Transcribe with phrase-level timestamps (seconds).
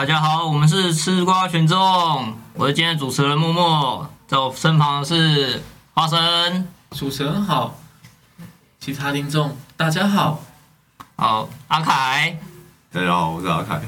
[0.00, 1.78] 大家好，我们是吃瓜群众，
[2.54, 5.62] 我是今天的主持人默默，在我身旁的是
[5.92, 7.74] 花生，主持人好，
[8.78, 10.40] 其他听众大家好，
[11.16, 12.38] 好阿凯，
[12.90, 13.78] 大家好，我是阿凯。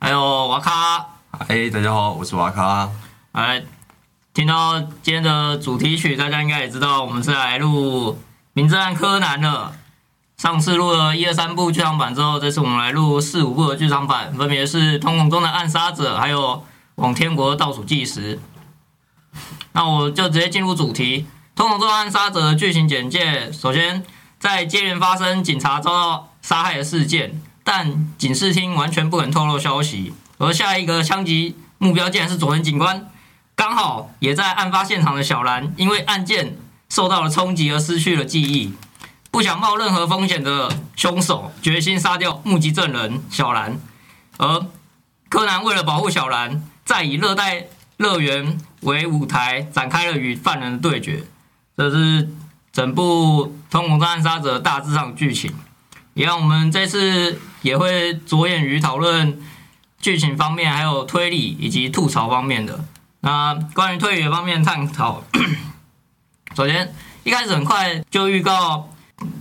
[0.00, 1.06] 还有瓦卡。
[1.46, 2.90] 哎，大家好，我是瓦卡。
[3.30, 3.62] 来，
[4.34, 8.14] 听到今天的主题曲，大家应该也知道，我们是来录
[8.52, 9.72] 《名侦探柯南》的。
[10.36, 16.56] 上次录了一二三部剧场版之后，这次我们来录四五部的剧场版，分别是《瞳孔中的暗杀者》还有
[16.96, 18.36] 《往天国倒数计时》。
[19.72, 21.22] 那我就直接进入主题，
[21.54, 23.50] 《瞳孔中的暗杀者》的剧情简介。
[23.50, 24.04] 首先，
[24.38, 33.08] 在接连发生警察遭到杀害的事件，但警视厅完全不肯透露消息，而下一个枪击目标竟然是佐藤警官。
[33.54, 36.58] 刚好也在案发现场的小兰，因为案件
[36.90, 38.74] 受到了冲击而失去了记忆。
[39.36, 43.78] 不想冒任何风险的凶手决心杀掉目击证人小兰，
[44.38, 44.66] 而
[45.28, 47.66] 柯南为了保护小兰，再以热带
[47.98, 51.22] 乐园为舞台展开了与犯人的对决。
[51.76, 52.30] 这是
[52.72, 55.52] 整部《通孔暗杀者》大致上剧情。
[56.14, 59.38] 一样，我们这次也会着眼于讨论
[60.00, 62.82] 剧情方面，还有推理以及吐槽方面的。
[63.20, 65.22] 那关于推理方面探讨，
[66.56, 68.88] 首先一开始很快就预告。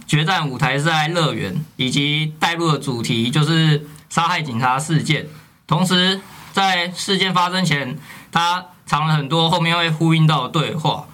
[0.07, 5.27] 决战舞台是在乐园，以及带入的主题就是杀害警察事件。
[5.67, 6.21] 同时，
[6.53, 7.97] 在事件发生前，
[8.31, 11.07] 他藏了很多后面会呼应到的对话。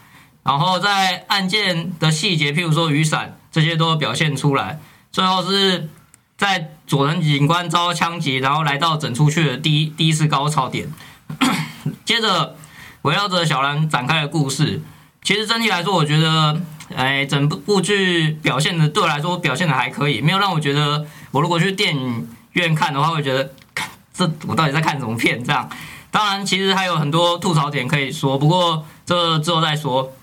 [0.43, 4.79] 然后，在案件的细节，譬如说雨伞这些，都表现出来。
[5.11, 5.89] 最后是
[6.37, 10.87] 在佐藤警官遭枪击，然后来到整出去的第一第一次高潮点。
[12.05, 12.55] 接着，
[13.01, 14.81] 围绕着小兰展开的故事。
[15.23, 16.61] 其实整体来说，我觉得。
[16.95, 23.51] 哎，整部剧表现的对我来说表现的还可以，没有让我觉得我如果去电影院看的话，会觉得
[24.13, 25.43] 这我到底在看什么片？
[25.43, 25.69] 这样，
[26.09, 30.13] 当然其实还有很多吐槽点可以说，不过这之后再说。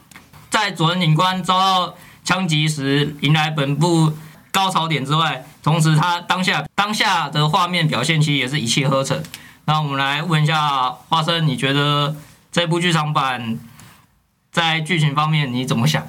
[0.51, 4.13] 在佐藤警官遭到枪击时迎来本部
[4.51, 9.23] 高潮点之外，同时他当下当下的画面表现其实也是一气呵成。
[9.67, 12.17] 那我们来问一下花生，你觉得
[12.51, 13.59] 这部剧场版
[14.51, 16.07] 在剧情方面你怎么想？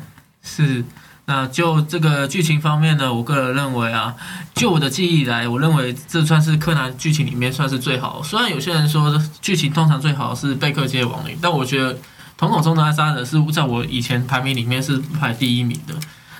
[0.49, 0.83] 是，
[1.25, 4.15] 那就这个剧情方面呢，我个人认为啊，
[4.55, 8.23] 就我的记忆来，我认为这算是柯南剧情里面算是最好。
[8.23, 11.93] 虽然有些人说剧情通常最好是贝克街亡灵，但我觉得
[12.35, 15.93] 《瞳孔中的暗杀者》是在我以前排名里面是排第一名的。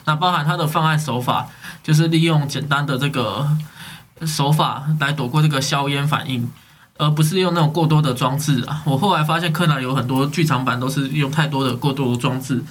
[0.06, 1.48] 那包含他的犯案手法，
[1.84, 3.48] 就是利用简单的这个
[4.26, 6.50] 手法来躲过这个硝烟反应，
[6.98, 8.82] 而不是用那种过多的装置啊。
[8.86, 12.64] 我后来发现柯南有很多剧场版都是用太多的过多装置。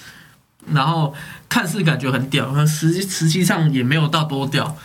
[0.67, 1.15] 然后
[1.49, 4.77] 看似感觉很屌，实际实际上也没有到多屌，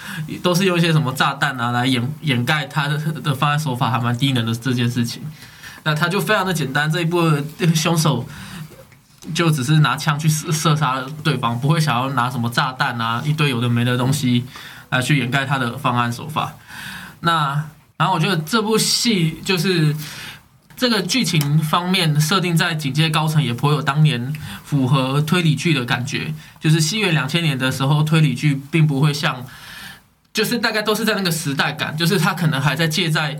[0.41, 5.21] 都是用一些什么炸弹啊来掩掩盖他的的犯案手法还蛮低能的这件事情。
[5.83, 7.21] 那他就非常的简单，这一部
[7.75, 8.25] 凶手
[9.33, 14.45] 就只是拿枪去射射杀对方，不会想要拿什么炸弹啊一堆有的没的东西
[14.89, 16.53] 来去掩盖他的犯案手法。
[17.19, 17.65] 那
[17.97, 19.95] 然后我觉得这部戏就是。
[20.75, 29.45] 这个剧情方面设定在警戒高层也颇有当年符合推理剧的感觉，就是西元两千年的时候推理剧并不会像，
[30.33, 33.39] 就是大概都是在那个时代感，就是它可能还在借在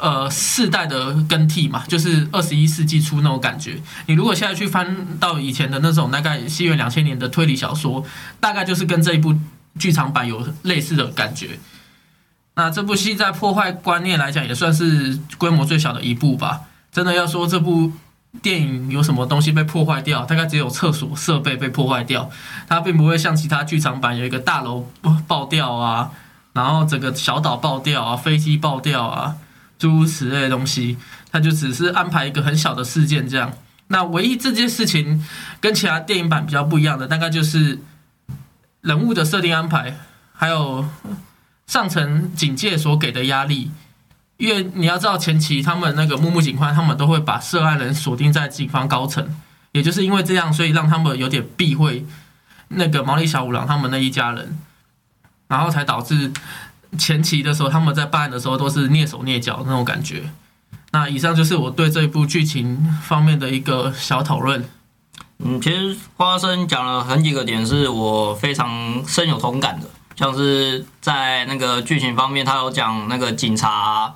[0.00, 3.78] 呃世代的更替嘛，就是二十一世纪初那种感觉。
[4.06, 8.04] 你如果现在去翻到以前的那种大概西元两千年的推理小说，
[8.40, 9.34] 大概就是跟这一部
[9.78, 11.58] 剧场版有类似的感觉。
[12.56, 16.62] 那这部戏在破坏观念来讲，也算是规模最小的一部吧。
[16.92, 17.92] 真的要说这部
[18.42, 22.30] 电影有什么东西被破坏掉，大概只有厕所设备被破坏掉，
[22.68, 24.88] 它并不会像其他剧场版有一个大楼
[25.26, 26.10] 爆掉啊，
[26.52, 29.36] 然后整个小岛爆掉啊，飞机爆掉啊，
[29.78, 30.96] 诸如此类的东西，
[31.30, 33.52] 它就只是安排一个很小的事件这样。
[33.88, 35.26] 那唯一这件事情
[35.60, 37.80] 跟其他电影版比较不一样的，大概就是
[38.82, 39.96] 人物的设定安排，
[40.32, 40.88] 还有
[41.66, 43.70] 上层警戒所给的压力。
[44.40, 49.36] 因为你要知道前期他们那个木木警官，他们都会把涉案人锁定在警方高层，
[49.72, 52.06] 也就是因为这样，所以让他们有点避讳
[52.68, 54.58] 那个毛利小五郎他们那一家人，
[55.46, 56.32] 然后才导致
[56.96, 60.22] 前期的时候他们在办案的时候都是蹑手蹑脚那种感觉。
[60.92, 64.64] 那以上就是我对这一部剧情方面的一个小讨论。
[65.40, 69.86] 嗯，其实花生讲了很几个点是我非常深有同感的，
[70.16, 74.14] 像是在那个剧情方面，他有讲那个警察。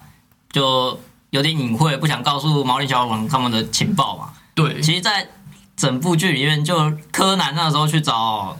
[0.55, 4.31] 就有点隐晦，不想告诉毛利小五郎他们的情报嘛。
[4.55, 5.29] 对，其实，在
[5.77, 8.57] 整部剧里面，就柯南那时候去找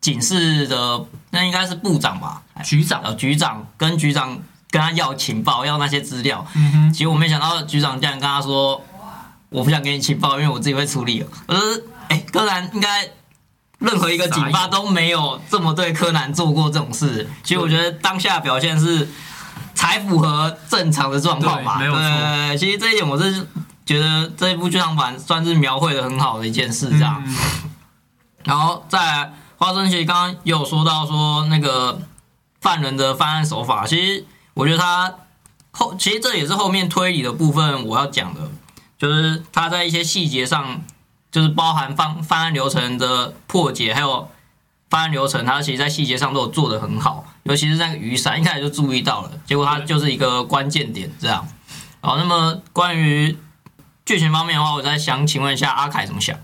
[0.00, 2.42] 警视的，那应该是部长吧？
[2.64, 4.36] 局长，呃，局长跟局长
[4.68, 6.44] 跟他要情报，要那些资料。
[6.56, 8.82] 嗯哼，结果没想到局长竟然跟他说
[9.50, 11.56] ：“我不想给你情报，因为我自己会处理。”呃，
[12.08, 13.08] 哎，柯南应该
[13.78, 17.30] 任何一个警方都没有这么对柯南做过这种事。
[17.44, 19.08] 其实我觉得当下表现是
[19.78, 21.78] 才符合正常的状况吧。
[21.78, 23.46] 对没有错对，其实这一点我是
[23.86, 27.22] 觉得这一部剧场版算是描绘的很好的一件事，这样。
[27.24, 27.36] 嗯
[28.44, 32.00] 然后再来，花生其实刚刚也有说到说那个
[32.62, 35.14] 犯人的犯案手法，其实我觉得他
[35.70, 38.40] 后其实这也是后面推理的部分我要讲的，
[38.96, 40.80] 就是他在一些细节上，
[41.30, 44.30] 就是包含犯犯案流程的破解，还有
[44.90, 51.46] 犯案流程，他其实在细节上都有做得很好，尤其是那个雨伞，一开始就注意到了，结果它就是一个关键点这样。
[52.00, 53.36] 好，那么关于
[54.06, 56.36] 剧情方面的话，我再想请问一下阿凯怎么想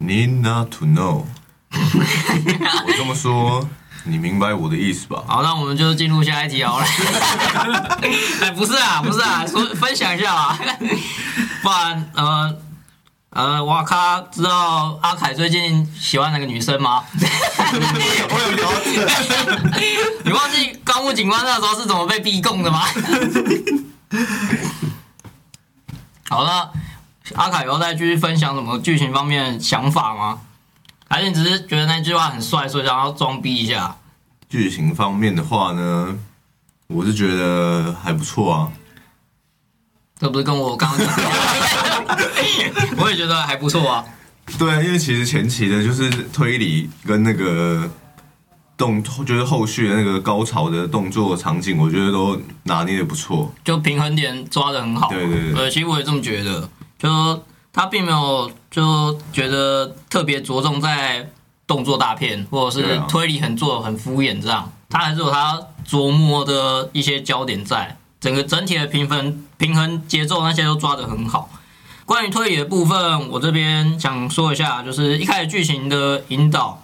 [0.00, 1.24] ？Need not to know。
[1.72, 3.68] 我这么说，
[4.04, 5.22] 你明白我的意思吧？
[5.26, 6.84] 好，那我们就进入下一题好了。
[8.42, 10.58] 哎，不是啊，不是啊，说分享一下啊，
[11.62, 12.56] 不然呃
[13.34, 17.02] 呃，哇咔知道阿凯最近喜欢哪个女生吗？
[17.18, 19.06] 我有了解。
[20.22, 22.82] 你忘记高木警官那时候是怎么被逼供的吗？
[26.28, 26.70] 好，了
[27.34, 30.40] 阿凯有要再继续分享什么剧情方面的想法吗？
[31.08, 33.96] 还是你只是觉得那句话很帅，所以想要装逼一下？
[34.50, 36.18] 剧情方面的话呢，
[36.88, 38.68] 我是觉得还不错啊。
[40.22, 44.04] 这不是跟我刚刚讲的， 我也觉得还不错啊。
[44.56, 47.90] 对啊，因为其实前期的就是推理跟那个
[48.76, 53.52] 动，就是后续的那个高潮的动作场景，我觉得都拿捏的不错。
[53.64, 55.08] 就平衡点抓的很好。
[55.08, 56.68] 对对对呃，其实我也这么觉得，
[57.00, 57.42] 就
[57.72, 61.28] 他并没有就觉得特别着重在
[61.66, 71.48] 动作大片，或者是推理很做得很敷衍这样，他还是有他琢磨的一些焦点在，整个整体的平衡平衡节奏那些都抓得很好。
[72.04, 76.82] 关于推理的部分，我这边想说一下，就是一开始剧情的引导，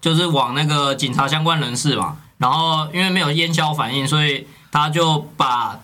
[0.00, 5.78] 就是往那个警察相关人士嘛，然后因为没有烟消反应，所以他就把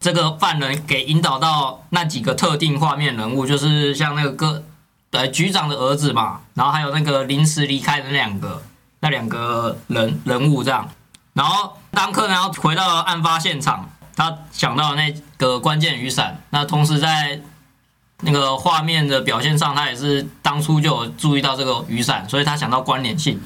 [0.00, 4.64] 这个犯人给引导到那几个特定画面人物，就是像那个哥
[5.12, 8.60] 呃局长的儿子嘛，然后还有那个临时离开的那两个
[8.98, 10.88] 那两个人人物这样。
[11.34, 17.40] 然后当柯南要回到案发现场，他想到那个关键雨伞，那同时在
[18.22, 23.40] 那个画面的表现上，他也是当初就有注意到这个雨伞，所以他想到关联性，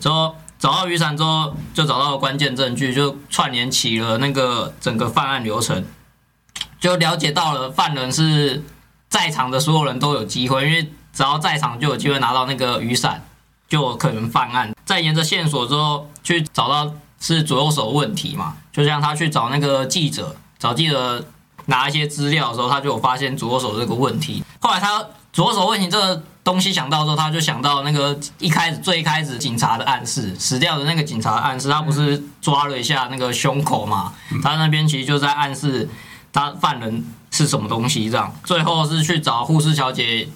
[0.00, 5.84] 之后找到雨伞之后，就找到了关键证据，就串联起了那个整个犯案流程，
[6.80, 8.64] 就了解到了犯人是
[9.08, 10.82] 在场的所有人都有机会，因为
[11.12, 13.24] 只要在场就有机会拿到那个雨伞，
[13.68, 14.74] 就有可能犯案。
[14.84, 21.24] 再沿着线索之后去找到是左右手问题嘛，就像他去找那个记者，找记者
[21.66, 24.44] 拿一些资料的时候，他就有发现左右手这个问题。
[24.60, 34.12] 后来他左手问题这个东西想到之后，他就想到那个一开始最开始警察的暗示，死掉的那个警察的暗示，他不是抓了一下那个胸口嘛？
[34.42, 35.88] 他那边其实就在暗示
[36.32, 38.34] 他犯人是什么东西这样。
[38.44, 40.28] 最后是去找护士小姐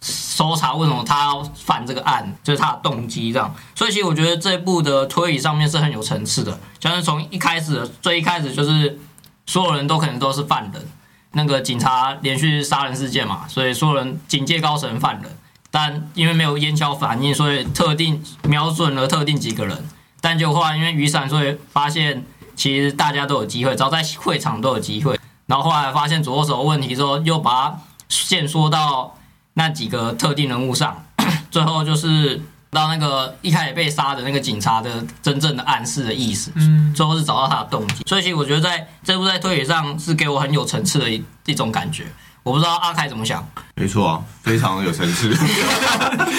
[0.00, 3.54] 搜查为什么他要犯这个案，就是他的动机这样。
[3.74, 8.98] 所以其实我觉得这一部的推理上面是很有层次的，像是从一开始最一开始就是
[9.46, 10.88] 所有人都可能都是犯人。
[11.32, 15.38] 那个警察连续杀人事件嘛，所以所有人警戒高层犯人，
[15.70, 19.88] 但因为没有烟硝反应，所以特定瞄准了特定几个人。
[20.20, 22.26] 但就后来因为雨伞，所以发现
[22.56, 25.20] 其实大家都有机会，只要在会场都有机会。
[25.46, 27.78] 然后后来发现左手问题之后，又把它
[28.08, 29.14] 限缩到
[29.60, 31.04] 那几个特定人物上，
[31.52, 32.40] 最后就是
[32.70, 36.50] 到那个一开始被杀的那个警察的真正的暗示的意思。
[36.54, 42.06] 嗯，最后是找到他的动机，所以其实我觉得在这部在推理上是给我很有层次的一一种感觉。
[42.42, 45.36] 我不知道阿凯怎么想，没错啊，非常有层次。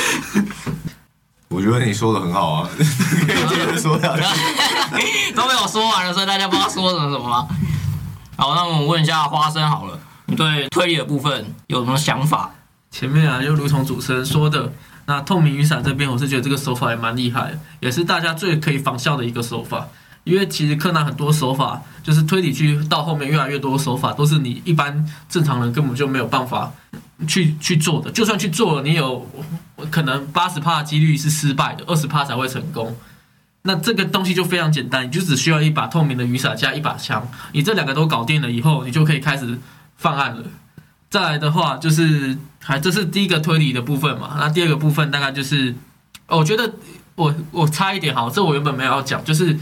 [1.48, 4.24] 我觉得你说的很好啊， 可以接着说下去。
[5.36, 7.48] 都没有说完了，所以大家不知道说什么什么吗？
[8.36, 12.50] 好，那我们问一下花生好了，你对推理的部分有什么想法？
[12.91, 14.71] 前面啊，就如同主持人说的，
[15.05, 19.88] 那透明雨伞这边，我是觉得这个手法也蛮厉害，也是大家最可以仿效的一个手法。
[20.24, 26.71] 因为其实柯南很多手法，就是推理剧到后面越来越多手法，都是你一般正常人根本就没有办法
[27.27, 28.12] 去去做的。
[28.12, 29.27] 就算去做了，你有
[29.89, 32.95] 可能八十趴的几率是失败的，二十趴才会成功。
[33.63, 39.57] 那这个东西就非常简单，你就只需要一把透明的雨伞加一把枪，你这两个都搞定了以后，你就可以开始
[39.98, 40.43] 犯案了。
[41.10, 44.36] 再来的话就是，还这是第一个推理的部分嘛。
[44.38, 45.75] 那第二个部分大概就是，
[46.27, 46.74] 我觉得
[47.15, 49.58] 我我差一点好，这我原本没有要讲，就是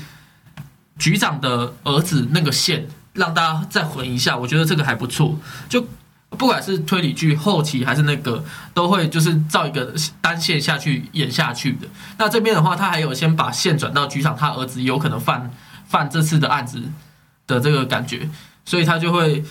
[0.98, 5.40] 局长的儿子那个线，让大家再混一下，我觉得这个还不错。
[5.70, 5.88] 就
[6.32, 11.88] 不管是推理剧后期还是那个，都会就是照一个单线下去演下去的。
[12.18, 15.50] 那这边的话，他还有先把线转到局长他儿子有可能犯
[15.88, 16.84] 犯这次的案子
[17.48, 18.30] 的这个感觉，
[18.66, 19.44] 所以他就会。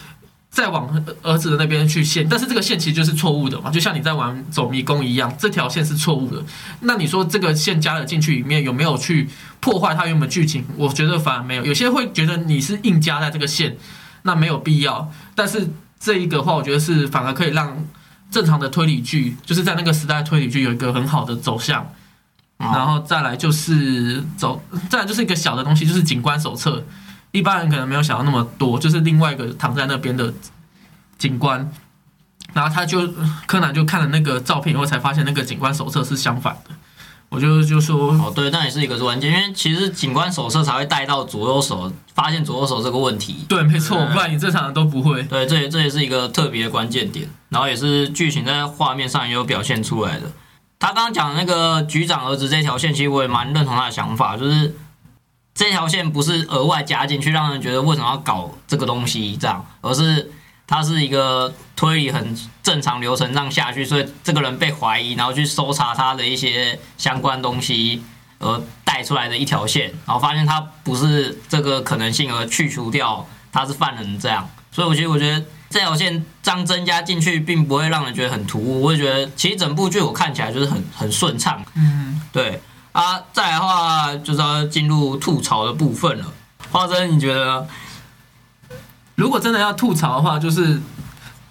[0.50, 6.42] 再往儿子的那边去线，但是这个线其实就是错误的嘛，就像你在玩走迷宫一样，这条线是错误的。
[6.80, 9.28] 那你说这个线加了进去里面有没有去
[9.60, 10.64] 破坏它原本剧情？
[10.76, 11.64] 我觉得反而没有。
[11.64, 13.76] 有些会觉得你是硬加在这个线，
[14.22, 15.12] 那没有必要。
[15.34, 15.68] 但是
[16.00, 17.86] 这一个话，我觉得是反而可以让
[18.30, 21.86] 正常的推理剧，就是在那个时代推理剧有一个很好的走向。
[22.56, 26.82] 然后再来就是走，再来就是一个小的东西，就是警官手册。
[27.30, 30.32] 一般人可能没有想到那么多，就是另外一个躺在那边的
[31.18, 31.70] 警官，
[32.54, 33.06] 然后他就
[33.46, 36.74] 柯南就看了那个照片以后，才发现那个警官手册是相反的。
[37.28, 43.44] 我就就说，哦，对，那也是一个关键，因为其实警官手册才会带到左右手，发现左右手这个问题。
[43.46, 45.22] 对，没错，不然你正常人都不会。
[45.24, 50.32] 对，这也这也是一个特别的关键点，然后也是剧情在画面上也有表现出来的。
[50.78, 54.74] 他刚刚讲的那个局长儿子这条线，其实我也蛮认同他的想法，就是。
[55.58, 60.30] 这条线不是额外加进去，让人觉得为什么要搞这个东西这样，而是
[60.68, 68.00] 它是一个推理很正常流程让下去，所以这个人被怀疑，然后去搜查他的一些相关东西
[68.38, 82.60] 而带出来的一条线，然后发现他不是这个可能性而去除掉他是犯人这样，所以我觉得我觉得这条线张增加进去并不会让人觉得很突兀，我会觉得其实整部剧我看起来就是很很顺畅，嗯，对。
[82.98, 86.24] 啊，再来的话就是要进入吐槽的部分了。
[86.72, 87.64] 花生，你觉得
[89.14, 90.82] 如果真的要吐槽的话，就是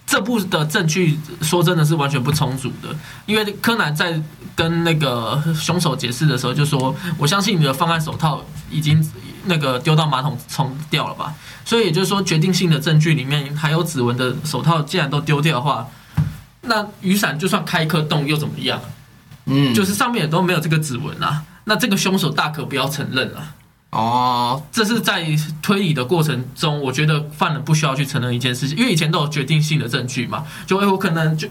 [0.06, 2.94] 这部的证据说真的是完全不充足的。
[3.26, 4.22] 因为柯南在
[4.58, 9.10] 跟那个凶手解释的时候就说：“我相信你的方案手套已经
[9.46, 15.88] 那个丢到马桶冲掉了吧。”所以也就是说，决定性的证据里面还有指纹的手套，既然都丢掉的话，
[16.64, 18.82] 那雨伞就算开一颗洞又怎么样？
[19.48, 23.56] 嗯，就是上面也都没有这个指纹啊，那这个凶手大可不要承认啊。
[23.90, 25.26] 哦，这是在
[25.62, 30.44] 推理的过程中，我觉得犯人不需要去承认一件事情，因为以前都有决定性的证据嘛。
[30.66, 31.48] 就哎，我可能就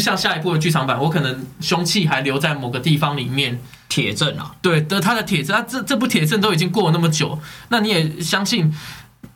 [0.00, 7.36] 像下一步的剧场版，我可能凶器还留在某个地方里面，铁证啊，对的，他的铁证，这这部铁证都已经过了那么久，
[7.70, 8.72] 那你也相信，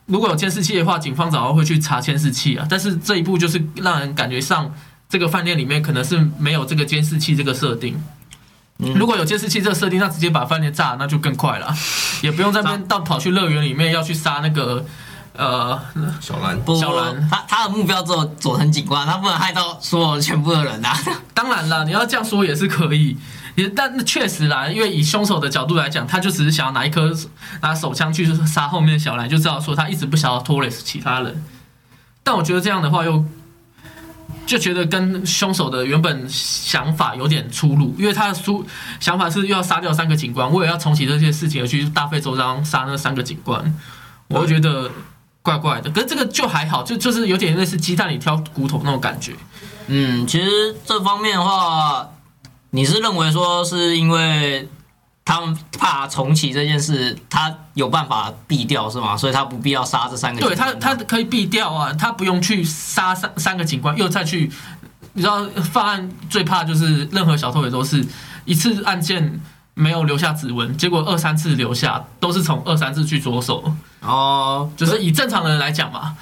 [0.05, 2.65] 如果有监视器的话，警方早晚会去查监视器啊。
[2.69, 4.73] 但是这一步就是让人感觉上。
[5.15, 7.97] 这个饭店里面可能是没有这个监视器这个设定，
[8.95, 11.73] 如果有监视器这个设定，那直接把饭店炸，那就更快了，
[12.21, 14.85] 也不用在那边到跑去乐园里面要去杀那个
[15.37, 15.79] 呃
[16.19, 16.59] 小兰。
[16.77, 20.93] 小兰，他他的目标只有佐藤警官，他不能害到所有全部的人啊。
[21.33, 23.17] 当然了，你要这样说也是可以，
[23.55, 27.09] 也但确实啦，因为以凶手的角度来讲，他就只是想要拿一颗
[27.61, 31.41] 拿手枪去杀后面的小兰，就知道说他一直不想要拖累其他人。
[32.21, 33.23] 但我觉得这样的话又。
[34.45, 38.65] 就觉得跟凶手的原本想法有点出入，因为他的出
[38.99, 43.79] 想法是又要杀掉三个警官，为了要重启这些事情而去大费周章杀那三个警官，
[44.27, 44.91] 我会觉得
[45.41, 45.89] 怪怪的。
[45.89, 49.33] 可是这个就还好，就就是有点类似鸡蛋里挑骨头那种感觉。
[49.87, 52.09] 嗯，其实这方面的话，
[52.69, 54.67] 你是认为说是因为？
[55.25, 59.17] 他们怕重启这件事，他有办法避掉是吗？
[59.17, 60.39] 所以他不必要杀这三个。
[60.39, 64.49] 对他，他可以避掉啊，他不用去杀三三个警官，又再去。
[65.13, 68.05] 你知道，犯案最怕就是任何小偷也都是
[68.45, 69.41] 一次案件。
[69.75, 73.63] 没有留下指纹，结果二三次留下，都是从二三次去着手。
[74.01, 76.15] 哦，就是以正常的人来讲嘛，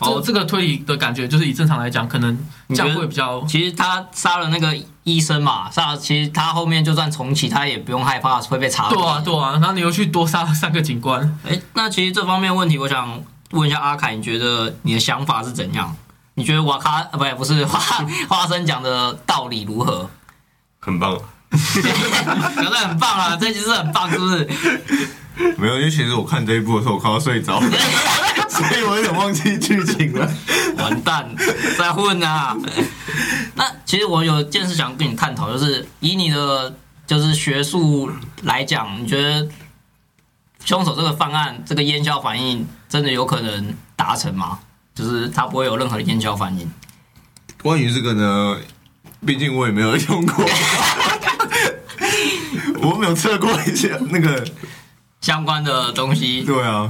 [0.00, 2.36] 哦，这个推理的感觉就是以正常来讲，可能
[2.70, 3.42] 这样会比较。
[3.46, 8.88] 其实他杀了那个医生嘛，杀，其实他后面就算重启，他也不用害怕会被查。
[8.88, 11.38] 对啊，对啊，然后你又去多杀了三个警官。
[11.48, 15.94] 哎，那其实这方面问题，我想问一下阿凯，你觉得你的想法是怎样？
[16.34, 17.78] 你觉得瓦卡啊，不，不是 花
[18.28, 20.10] 花生讲的道理如何？
[20.80, 21.16] 很棒。
[22.56, 24.48] 讲的很棒啊，这集是很棒，是不是？
[25.58, 30.26] 没有，因为其实我看这一部的时候，我快要睡着，所以我有点忘记剧情了。
[30.78, 31.28] 完蛋，
[31.78, 32.56] 再混啊！
[33.54, 36.74] 那其实我有件事想跟你探讨，就是以你的
[37.06, 38.10] 就是学术
[38.42, 39.46] 来讲，你觉得
[40.64, 44.58] 凶手这个犯案这个烟硝反应真的有可能达成吗？
[44.94, 46.70] 就是他不会有任何的烟硝反应？
[47.62, 48.56] 关于这个呢，
[49.26, 50.44] 毕竟我也没有用过。
[52.86, 54.46] 我没有测过一些那个
[55.20, 56.88] 相关的东西，对啊，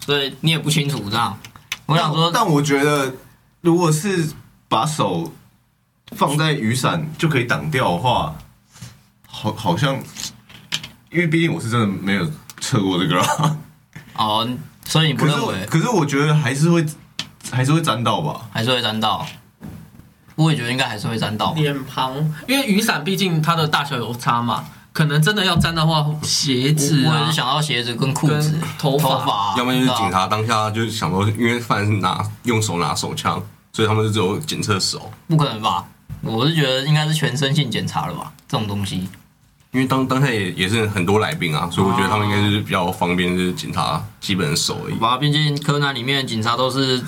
[0.00, 1.38] 所以你也不清楚这样。
[1.84, 3.14] 我想说，但我觉得
[3.60, 4.30] 如果是
[4.68, 5.32] 把手
[6.12, 8.34] 放在雨伞就可以挡掉的话，
[9.26, 9.94] 好好像，
[11.10, 12.26] 因为毕竟我是真的没有
[12.60, 13.22] 测过这个。
[14.14, 14.48] 哦，
[14.86, 16.86] 所以你不可是认为可是我觉得还是会
[17.50, 18.48] 还是会沾到吧。
[18.52, 19.26] 还是会沾到？
[20.34, 21.52] 我也觉得应该还是会沾到。
[21.54, 22.14] 脸庞，
[22.46, 24.64] 因为雨伞毕竟它的大小有差嘛，
[24.96, 33.38] 可能真的要沾的话，鞋子啊我也是，想到鞋子跟裤子跟、头发要不然就是警察当下就是想说，因为犯人是拿用手拿手枪，
[33.74, 35.12] 所以他们就只有检测手。
[35.28, 35.84] 不可能吧？
[36.22, 39.06] 我是觉得应该是全身性检查了吧，这种东西。
[39.72, 44.94] 因为当当下也也是很多来宾啊，所以我觉得他们应该是比较方便，就是警察基本的手而已。
[44.94, 46.98] 吧，毕竟柯南里面的警察都是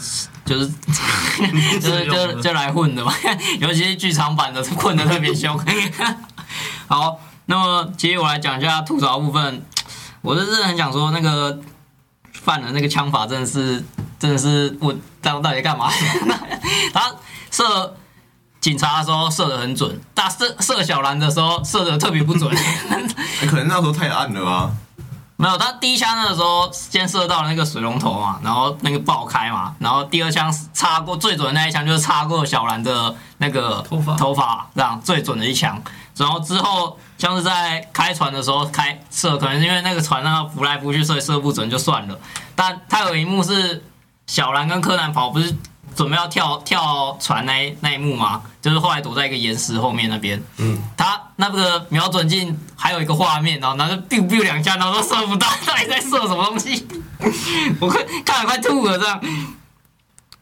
[0.44, 0.68] 就是
[1.80, 3.10] 就是就就来混的嘛，
[3.60, 5.58] 尤其是剧场版的混的特别凶。
[6.86, 7.18] 好，
[7.50, 9.64] 那么其实我来讲一下吐槽部分，
[10.22, 11.58] 我是真的很想说那个
[12.32, 13.82] 犯人那个枪法真的是
[14.18, 15.90] 真的是我到到底干嘛？
[16.92, 17.10] 他
[17.50, 17.94] 射。
[18.60, 22.52] 警察的时候射的很准，但射射小兰的时候射的特别不准。
[23.48, 24.72] 可能那时候太暗了吧。
[25.40, 35.80] 没有，他第一枪的时候先射到了那个水龙头嘛，然后那个爆开嘛，然后第二枪插过最准的那一枪就是插过小兰的那个头发头发这样最准的一枪，
[36.16, 42.18] 然后之后像是在开船的时候开射，可能是因为那个船让它浮来浮去，所以射不准就算了。
[42.56, 43.84] 但他有一幕是
[44.26, 45.56] 小兰跟柯南跑，不是
[45.98, 56.86] 准备要跳跳船那那一幕嘛，就是后来躲在一个岩石后面那边，嗯，他那个瞄准镜还有一个画面，然后拿着 biu biu 两下，然后都射不到，到底在射什么东西？
[57.80, 59.20] 我快看了快吐了，这样。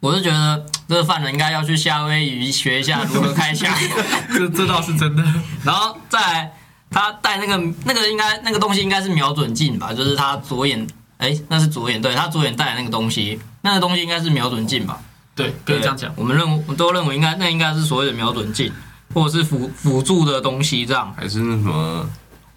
[0.00, 3.74] 我是觉得这个犯人应该要去夏威夷学一下如何开枪，
[4.28, 5.24] 这这倒是真的。
[5.64, 6.52] 然后再来
[6.90, 10.86] 他戴那个那个应该那个东西应该是瞄准镜吧，就是他左眼，
[11.16, 15.00] 哎，那是左眼，对他左眼戴的那个东西，那个东西应该是瞄准镜吧？
[15.36, 16.10] 对，可以这样讲。
[16.16, 18.72] 我们认，我们都认为应该，那应该是所谓的瞄准镜，
[19.12, 22.08] 或者是辅辅助的东西，这样还是那什么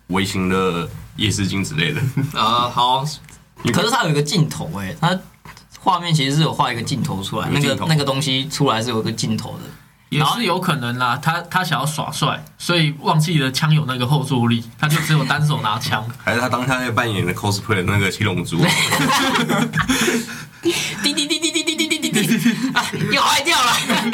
[0.08, 0.88] 微型的
[1.18, 2.02] 夜视镜之类的
[2.34, 2.70] 啊。
[2.74, 3.04] 好，
[3.74, 5.20] 可是它有一个镜头哎，它
[5.82, 9.64] 画面其实是有画一个镜头出来，那个那个东西出来是有个镜头的，
[10.08, 11.20] 也是有可能啦。
[11.22, 18.58] 他他想要耍帅，所以忘记了枪有那个后坐力，他就只有单手拿枪， 还是他当下在扮演的 cosplay 那个七龙珠，
[20.62, 20.72] 滴
[21.04, 21.69] 滴滴滴滴滴。
[22.74, 23.74] 啊，又坏掉了！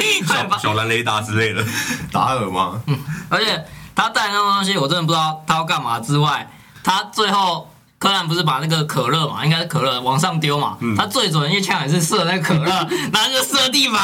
[0.61, 1.63] 小蓝雷达之类的。
[2.11, 2.81] 达尔吗？
[3.29, 5.99] 而且他带那种东西，我真的不知道他要干嘛。
[5.99, 6.49] 之外，
[6.83, 14.01] 他最后柯南不是把那个可乐嘛，应该是可乐往上丢嘛，他最准的一枪也是射那个可乐，然后就射地板。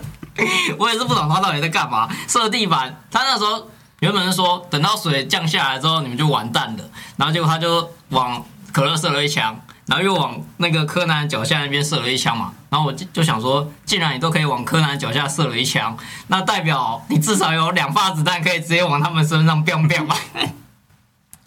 [0.78, 3.02] 我也是不懂他到底在干嘛，射地板。
[3.10, 3.68] 他那时候
[4.00, 6.84] 原本是说等到水降下来之后你们就完蛋了，
[7.16, 8.42] 然后结果他就往
[8.72, 9.60] 可乐射了一枪。
[9.90, 15.96] 然后又往那个柯南脚下那边射了一枪嘛，然后我就就想说，既然你都可以往柯南脚下射了一枪，
[16.28, 20.16] 那代表你至少有两发子弹可以直接往他们身上 biang biang 吧？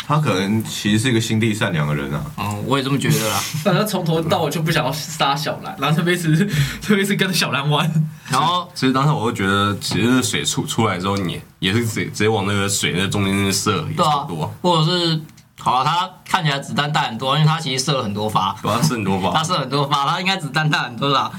[0.06, 2.21] 他可能其实是一个心地善良的人啊。
[2.38, 3.38] 嗯，我也这么觉得啦。
[3.63, 6.45] 反正从头到尾就不想要杀小兰，然后特别是
[6.82, 7.89] 特别是跟着小兰玩。
[8.29, 15.21] 然后其实当时我会觉得，其实水出出来之后，你也是直接直接往那个水那中间那射，也对啊差不多。，或者是
[15.63, 19.41] 好了，他看起来子弹带很多，因为他其实射了很多发，主要是很多发他。
[19.41, 21.32] 射很多发，他应该子弹带很多啦。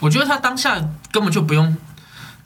[0.00, 0.78] 我觉得他当下
[1.10, 1.74] 根本就不用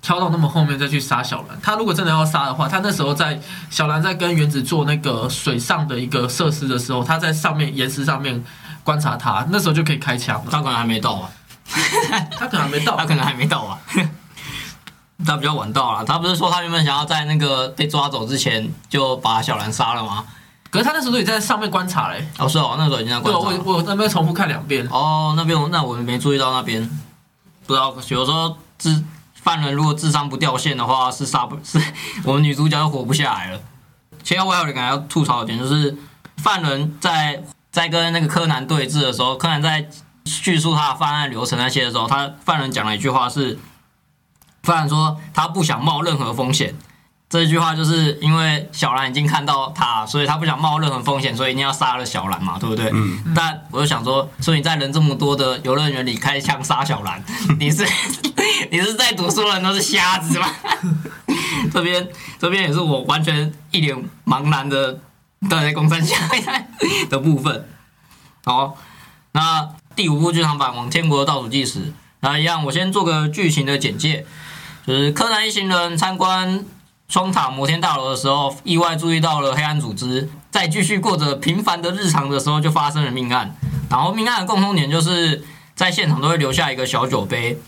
[0.01, 1.59] 挑到那么后面再去杀小兰。
[1.61, 8.45] 他如果真的要杀的话，他那时候在小兰在跟原子做那个水上的一个设施的时候，他在上面岩石上面
[8.85, 10.45] 观察他，那时候就可以开枪了。
[10.49, 11.29] 他可能还没到啊，
[12.39, 13.77] 他可能还没到他，可能还没到啊。
[15.27, 20.25] 他比较晚到了，他不是说他原本想要在那个被抓走之前就把小兰杀了吗？
[20.71, 22.27] 可是他那时候也在上面观察嘞。
[22.39, 23.63] 哦，是哦，那时候已经在观察了。
[23.65, 24.87] 我我那边重复看两遍。
[24.91, 26.83] 哦，那边我那我没注意到那边，
[27.67, 29.03] 不知道有时候智
[29.35, 31.81] 犯人如果智商不掉线的话，是杀不是
[32.25, 33.61] 我们女主角就活不下来了。
[34.23, 35.97] 其实我还有感觉要吐槽一点，就是
[36.37, 39.89] 犯人在在跟那个柯南对峙的时候，柯南在
[40.27, 43.59] 叙述他的犯案流程那些的时候，他犯人讲了一句话是，
[44.63, 46.75] 犯人说他不想冒任何风险。
[47.31, 52.91] 这句话就是因为小兰已经看到他，所以他不想冒任何风险，所以一定要杀了小兰嘛，对不对？
[52.95, 57.23] 嗯，但我就想说，所以你在人这么多的游乐园里开枪杀小兰，
[57.61, 57.87] 你是
[58.71, 60.49] 你是在读书的人都是瞎子吗？
[61.71, 64.95] 这边这边也是我完全一脸茫然的
[65.51, 66.17] 到底在公山下
[67.11, 67.69] 的部分。
[68.45, 68.75] 好，
[69.33, 71.81] 那第五部剧场版《往天国的倒数计时》，
[72.21, 74.25] 那一样我先做个剧情的简介，
[74.87, 76.65] 就是柯南一行人参观
[77.09, 83.57] 双塔摩天大楼的时候，意外注意到了黑暗组织，在继续过着平凡的日常的时候，就发生了命案。
[83.89, 85.43] 然后命案的共同点就是
[85.75, 87.59] 在现场都会留下一个小酒杯。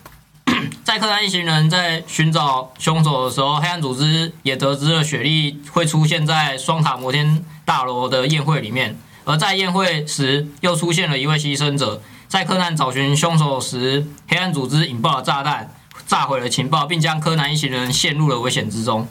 [0.84, 8.98] 在柯南一行人在寻找凶手的时候，黑暗组织也得知了雪莉会出现在双塔摩天大楼的宴会里面。
[9.24, 12.02] 而在宴会时又出现了一位牺牲者。
[12.28, 15.72] 在柯南找寻凶手时，黑暗组织引爆了炸弹，
[16.06, 19.08] 炸毁了情报，并将柯南一行人陷入了危险之中。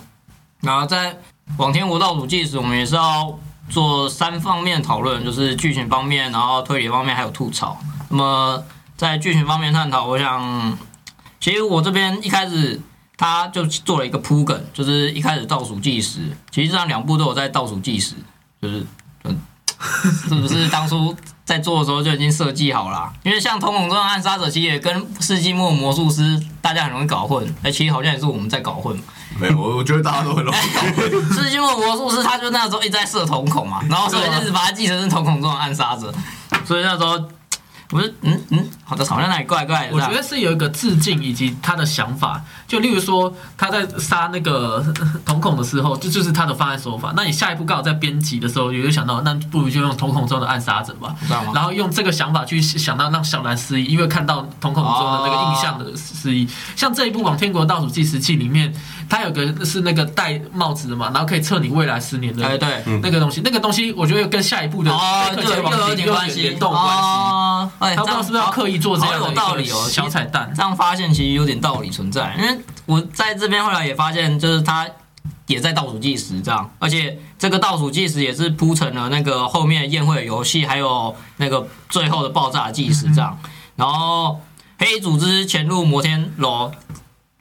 [0.62, 1.18] 然后在
[1.58, 3.38] 往天国倒数计时，我们也是要
[3.70, 7.80] 做三方面讨论，就是剧情方面，然后推理方面，还有吐槽。
[8.10, 8.64] 那么
[8.98, 10.78] 在剧情方面探讨，我想，
[11.40, 12.82] 其实我这边一开始
[13.18, 18.16] 他就做了一个铺梗，就是一开始倒数计时，其实这样两部都有在倒数计时，
[18.62, 18.86] 就是
[19.24, 19.40] 嗯，
[20.28, 21.16] 是不是当初
[21.50, 23.12] 在做的时候就已经设计好了啊？
[23.24, 26.22] 因为像《瞳孔中的暗杀者》其实也跟《世纪末魔术师》
[26.62, 28.96] 大家很容易搞混，哎，其实好像也是我们在搞混。
[29.40, 31.10] 没有，我我觉得大家都很容易搞混。
[31.34, 36.14] 世纪末魔术师他就那时候一直在射瞳孔嘛，然后所以就是把它记成是瞳孔中的暗杀者，
[36.64, 37.20] 所以那时候
[37.92, 39.96] 我就嗯嗯，好的，好像哪里怪怪的。
[39.96, 44.86] 我觉得是有一个致敬以及他的想法，就例如说他在杀那个
[45.26, 47.12] 瞳孔的时候，这就是他的方案手法。
[47.16, 51.16] 那你下一步刚好在编辑的时候，有就想到，那不如就用瞳孔中的暗杀者吧？
[51.54, 56.48] 然后用这个想法去想到让小兰失忆，因为看到瞳孔中的那个印象的失忆。
[56.76, 58.72] 像这一部《往天国倒数计时器》里面，
[59.10, 67.02] 它有个是那个戴帽子的嘛，然后可以测你未来十年的哎对，那个东西，那个东西我觉得跟下一步的哦，贝克就又有街王有点关系，联动关系。
[67.02, 74.88] 哦，哎，他不知道是不是要刻意做这样的好有道理哦小彩蛋这样发现其实有点道理存在，因为我在这边后来也发现，就是他
[75.48, 83.38] 也在倒数计时这样，而且这个倒数计时也是铺成了那个后面宴会的游戏，还有那个最后的爆炸计时这样。
[83.76, 84.40] 然后
[84.78, 86.72] 黑组织潜入摩天楼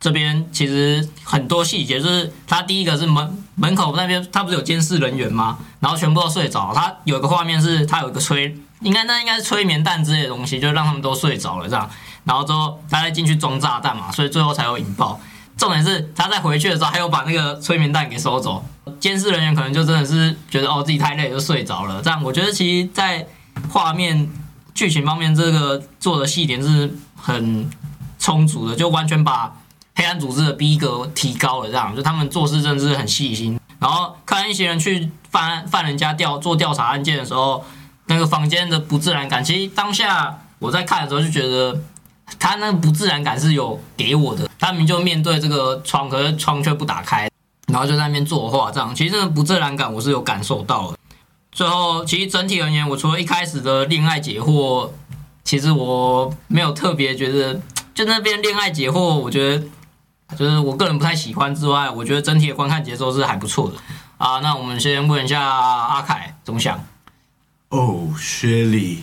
[0.00, 5.58] 这边，其实很多细节，就是他第一个是门门口那边，他不是有监视人员吗？
[5.80, 11.88] 然后全部都睡着，他有一个画面是他有一个催，应该那应该是催眠弹之类的东西，就让他们都睡着了这样。
[12.24, 15.18] 然后之后他再进去装炸弹嘛，所以最后才有引爆。
[15.56, 18.64] 重点是他在回去的时候，还有把那个催眠弹给收走。
[19.00, 22.00] 监视人员可能就真的是觉得哦自己太累就睡着了。
[22.00, 23.26] 这样我觉得其实，在
[23.70, 24.30] 画面
[24.74, 27.68] 剧情方面，这个做的细点是很
[28.18, 29.52] 充足的，就完全把
[29.96, 31.68] 黑暗组织的逼格提高了。
[31.68, 33.58] 这样就他们做事真的是很细心。
[33.80, 37.64] 然后看一些人去犯犯人家调做调查案件的时候，
[38.08, 41.80] 那个房间的不自然感，其实当下我在看的时候就觉得。
[42.38, 47.26] 他那个不自然感是有给我的，他们就面对这个窗，可是窗却不打开，
[47.68, 50.98] 然后就在那边作画，这样其实这个不自然感我是有感受到的。
[51.50, 54.90] 最后，其实整体而言，我除了一开始的恋爱解惑，
[55.42, 57.58] 其实我没有特别觉得，
[57.94, 59.64] 就那边恋爱解惑，我觉得
[60.36, 63.76] 就是我个人不太喜欢之外，我觉得整体的观看节奏是还不错的
[64.18, 64.40] 啊。
[64.40, 66.78] 那我们先问一下阿凯怎么想？
[67.70, 69.02] 哦，薛丽，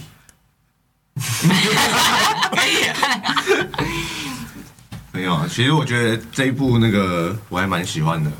[5.11, 5.45] 没有啊。
[5.47, 8.31] 其实我觉得这一部那个我还蛮喜欢的，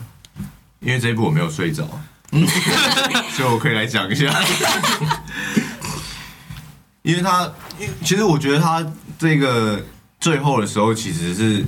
[0.79, 1.87] 因为这一部我没有睡着，
[3.31, 4.33] 所以我可以来讲一下。
[7.03, 7.53] 因为他，
[8.03, 8.83] 其实我觉得他
[9.19, 9.85] 这个
[10.19, 11.63] 最后的时候其实是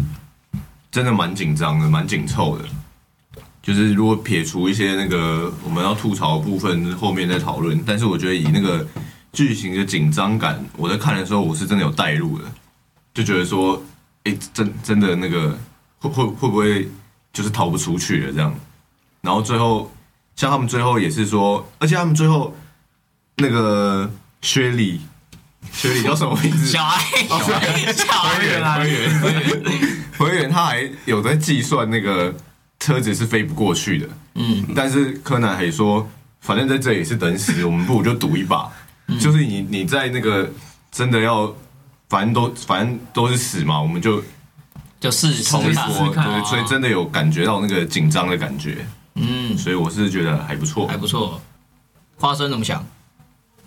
[0.89, 2.65] 真的蛮紧张的，蛮紧凑的。
[3.67, 7.83] 就是如果撇除一些那个我们要吐槽的部分，后面再讨论。
[7.85, 8.87] 但是我觉得以那个
[9.33, 12.45] 剧情的紧张感，我在看的时候我是真的有带入的，
[13.13, 13.83] 就觉得说，
[14.23, 15.59] 哎、真真的那个
[15.99, 16.89] 会会会不会
[17.33, 18.55] 就是逃不出去了这样？
[19.19, 19.91] 然后最后
[20.37, 22.55] 像他们最后也是说，而且他们最后
[23.35, 24.09] 那个
[24.43, 25.01] 薛礼，
[25.73, 26.67] 薛礼叫什么名字？
[26.67, 28.39] 小爱， 小爱，小爱，
[28.79, 32.33] 回原回原回原，他还有在计算那个
[32.79, 34.07] 车子是飞不过去的。
[34.35, 36.07] 嗯，但是柯南还说，
[36.41, 38.71] 反正在这里是等死，我们不如就赌一把。
[39.19, 40.49] 就是你你在那个
[40.91, 41.53] 真的要，
[42.09, 44.21] 反正都反正都是死嘛，我们就
[44.99, 45.79] 就试冲一试。
[46.13, 48.85] 看对，所以真的有感觉到那个紧张的感觉，
[49.15, 50.97] 嗯，所以我是觉得还不错还。
[50.97, 51.41] 不错。
[52.17, 52.85] 花生怎么想？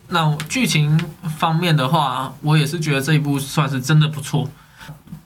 [0.08, 0.98] 那剧情
[1.38, 4.50] 方面的话，我也是觉得这一部算是真的不错，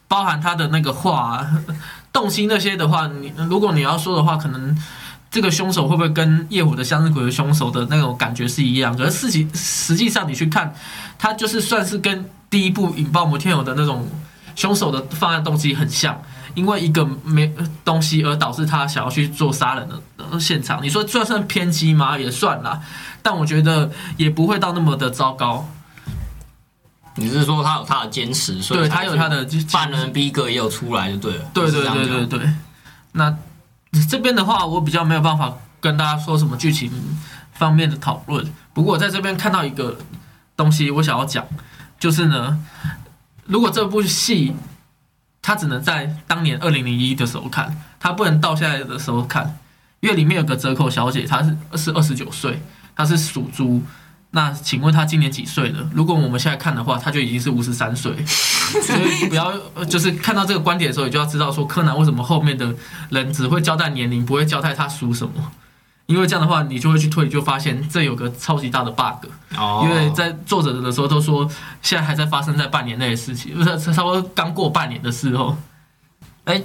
[0.07, 1.45] 包含他的那个画、
[2.15, 4.75] 动心那些的话，你如果你要说的话，可能
[5.31, 8.97] 这个凶手会不会跟《夜火的向日葵》的凶手的那种感觉是一样？
[8.97, 10.73] 可是实际实际上你去看，
[11.19, 14.09] 他就是算是跟第一部引爆摩天楼的那种
[14.55, 16.19] 凶手的犯案动机很像。
[16.55, 17.53] 因为一个没
[17.85, 22.17] 东西而导致他想要去做杀人的现场，你说算算偏激吗？
[22.17, 22.81] 也算啦，
[23.25, 25.69] 但我觉得也不会到那么的糟糕。
[27.17, 31.45] 你是说他有他的坚持，所以对他有他的犯人逼格也有出来就对了。
[31.55, 32.55] 对对对对对。
[33.13, 33.33] 那
[34.11, 36.91] 这边的话，我比较没有办法跟大家说什么剧情
[37.53, 38.45] 方面的讨论。
[38.73, 39.97] 不过我在这边看到一个
[40.57, 41.47] 东西，我想要讲，
[42.01, 42.59] 就是呢，
[43.45, 44.53] 如果这部戏
[45.41, 49.57] 它只能在当年二零零一的时候看，它不能到现在的时候看，
[50.01, 52.61] 因为里面有个折扣小姐，她是是二十九岁，
[52.97, 53.81] 她是属猪。
[54.35, 55.89] 那请问他今年几岁了？
[55.95, 58.13] 如果我们现在看的话，他就已经是五十三岁。
[58.27, 62.75] 所以不要呃就是看到这个观点的时候，你就要知道说，柯南为什么后面的
[63.11, 65.33] 人只会交代年龄，不会交代他属什么。
[66.07, 69.27] 因为这样的话，你就会去推理，就发现这有个超级大的 bug。
[69.57, 71.49] 哦因为在作者的时候都说，
[71.81, 75.57] 现在还在发生在半年内的事情，不是差不多刚过半年的时候。
[76.45, 76.61] 哎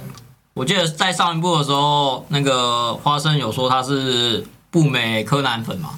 [0.52, 5.90] 我记得在上一部的时候，那个花生有说他是不美柯南粉嘛，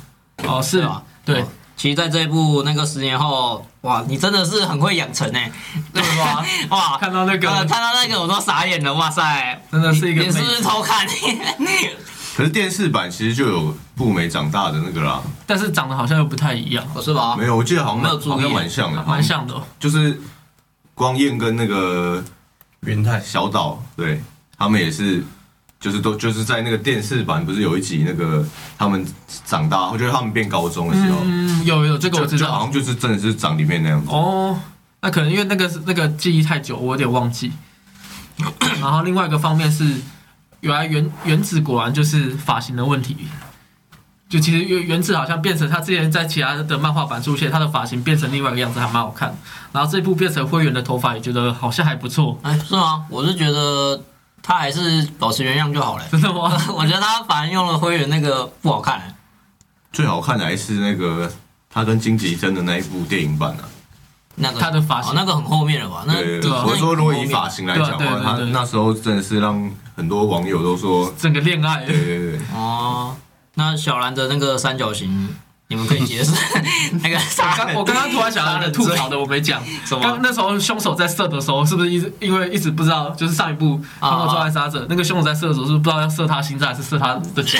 [0.46, 1.02] 哦，是啊？
[1.24, 5.50] 对哦，其实在这一部那个十年后，哇，你真的是很会养成哎，
[5.92, 6.44] 对吧？
[6.70, 11.06] 哇，看到那个呃看到那个我都傻眼了，哇塞， 真的是一个你你是不是偷看？
[12.34, 17.36] 可是电视版其实就有步美长大的那个啦，但是长得好像又不太一样，是吧？
[17.36, 19.62] 没有，我记得好像没有注意好像蛮像的，蛮像的、哦。
[19.78, 20.18] 就是
[20.94, 22.24] 光彦跟那个
[22.86, 24.22] 云太小岛，对
[24.56, 25.22] 他们也是，
[25.82, 28.42] 就是都就是在那个电视版不是有一集那个
[28.78, 29.04] 他们
[29.44, 32.72] 长大，我觉得他们变高中的时候，嗯，有有这个我知道就就好像。
[32.72, 34.08] 就是真的是长里面那样子。
[34.12, 34.56] 哦，
[35.00, 37.50] 那可能因为那个那个记忆太久，我有点忘记。
[38.80, 39.84] 然后另外一个方面是，
[40.60, 43.16] 原来原原子果然就是发型的问题。
[44.28, 49.36] 就其实原原子好像变成他之前在其他的漫画版出现，他的发型变成另外一个样子，还蛮好看。
[49.72, 52.38] 然后这部变成灰原的头发，也觉得好像还不错。
[52.40, 53.04] 哎，是吗？
[53.10, 54.02] 我是觉得
[54.42, 56.04] 他还是保持原样就好了。
[56.10, 56.50] 真的吗？
[56.76, 59.14] 我觉得他反而用了灰原那个不好看。
[59.92, 61.30] 最好看的还是那个
[61.70, 63.68] 他跟金吉真的那一部电影版啊。
[64.34, 66.04] 那个他的发型哦那个很后面了吧？
[66.06, 73.14] 那对，对啊我说如果以发型来讲的话，他那时候真的是让很多网友都说，整个恋爱，对对对，哦，
[73.54, 75.34] 那小兰的那个三角形，
[75.72, 76.32] 你们可以解释
[77.02, 79.62] 那个我刚我刚刚突然想到的吐槽的，我没讲。
[79.86, 80.02] 什么？
[80.02, 87.58] 刚那时候凶手在射的时候，是不是一直因为一直不知道，就是上一部《啊通过抓害杀者》那个凶手在射的时候，是不是不知道要射他心脏还是射他的脚？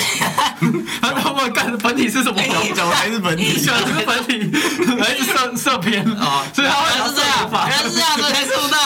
[1.01, 2.39] 他他们干本体是什么？
[2.75, 4.51] 讲的还是本体，讲的是本体，
[5.01, 6.05] 还是射射偏？
[6.13, 8.77] 啊，所以他会原来是这样，原来是这样，这才射不到。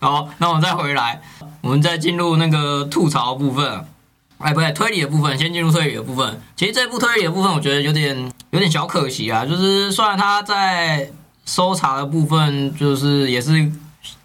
[0.06, 1.22] 好，那我们再回来，
[1.62, 3.86] 我们再进入那个吐槽部分。
[4.40, 6.40] 哎，不对，推理的部分，先进入推理的部分。
[6.56, 8.16] 其实这部推理的部分，我觉得有点
[8.50, 9.44] 有点小可惜啊。
[9.44, 11.10] 就是虽然他在
[11.44, 13.70] 搜查的部分，就是也是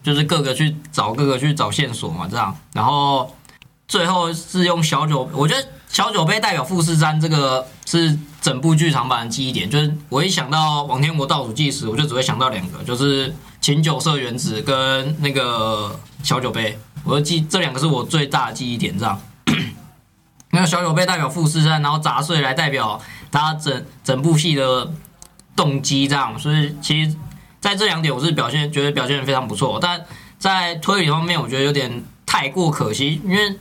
[0.01, 2.56] 就是各个去找各个去找线索嘛，这样。
[2.73, 3.36] 然后
[3.89, 9.69] 最后是用小酒，我觉得小酒杯代表富士山这个是整部剧场版的记忆点。
[9.69, 16.80] 就是我一想到王天国倒数计时，我就只会想到两个，就是琴酒色原子跟那个小酒杯。
[17.04, 19.19] 我就记这两个是我最大的记忆点，这样。
[20.55, 22.99] 那个小酒杯代表富士山，然后杂碎来代表
[23.31, 24.89] 他整整部戏的
[25.55, 26.39] 动机，这样。
[26.39, 27.15] 所以其实
[27.59, 29.77] 在这两点，我是表现觉得表现的非常不错。
[29.81, 30.01] 但
[30.39, 33.55] 在推理方面，我觉得有点太过可惜，因为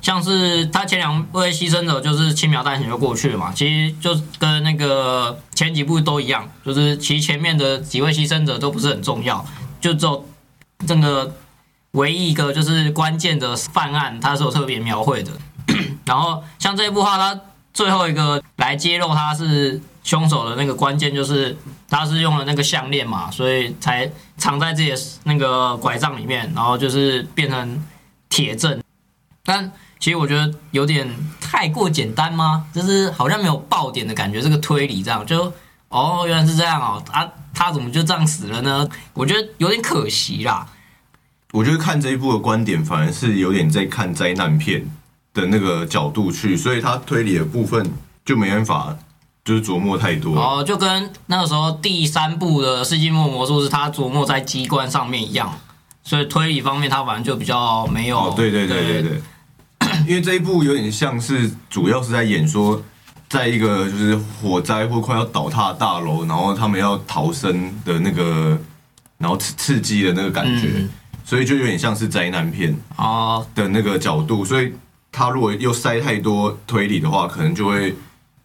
[0.00, 9.44] 像是他前两位牺牲者就是轻描淡写就过去了嘛，其实就跟那个前几部都一样，就是其实前面的几位牺牲者都不是很重要，
[9.80, 10.24] 就只有
[10.86, 11.34] 这个
[11.92, 15.32] 唯一一个就是关键的犯案，他是有特别描绘的。
[16.06, 17.38] 然后像这一部话，它
[17.74, 21.54] 最后一个来揭露他是凶手的那个关键，就是
[21.90, 27.84] 他是用了那个项链嘛，所以才藏在自己的那个拐杖里面，然后就是变成
[28.30, 28.80] 铁证。
[29.44, 31.08] 但其实我觉得有点
[31.40, 32.66] 太过简单吗？
[32.72, 35.52] 就是好像没有爆点的感觉，这个推理这样就
[35.88, 38.88] 哦，原来是这样哦，啊，他怎么就这样死了呢？
[39.12, 40.66] 我觉得有点可惜啦。
[41.52, 44.84] 我觉得看这一部的观点反而是有点在看灾难片
[45.36, 47.92] 的那个角度去，所以他推理的部分
[48.24, 48.96] 就没办法
[49.44, 50.34] 就是琢磨太多。
[50.34, 55.52] 哦，就跟那个时候第三部的《世纪末魔术师》他琢磨在机关上面一样，
[56.02, 58.18] 所以推理方面他反正就比较没有。
[58.18, 59.20] 哦，对对对对对，
[60.08, 62.82] 因为这一部有点像是主要是在演说，
[63.28, 68.58] 在一个就是火灾或快要倒塌的大楼，然后他们要逃生的那个，
[69.18, 70.88] 然后刺刺激的那个感觉，嗯
[71.28, 74.72] 所以就有点像是灾难片哦，的那个角度，所以
[75.16, 77.96] 他如果又塞太多推理的话，可能就会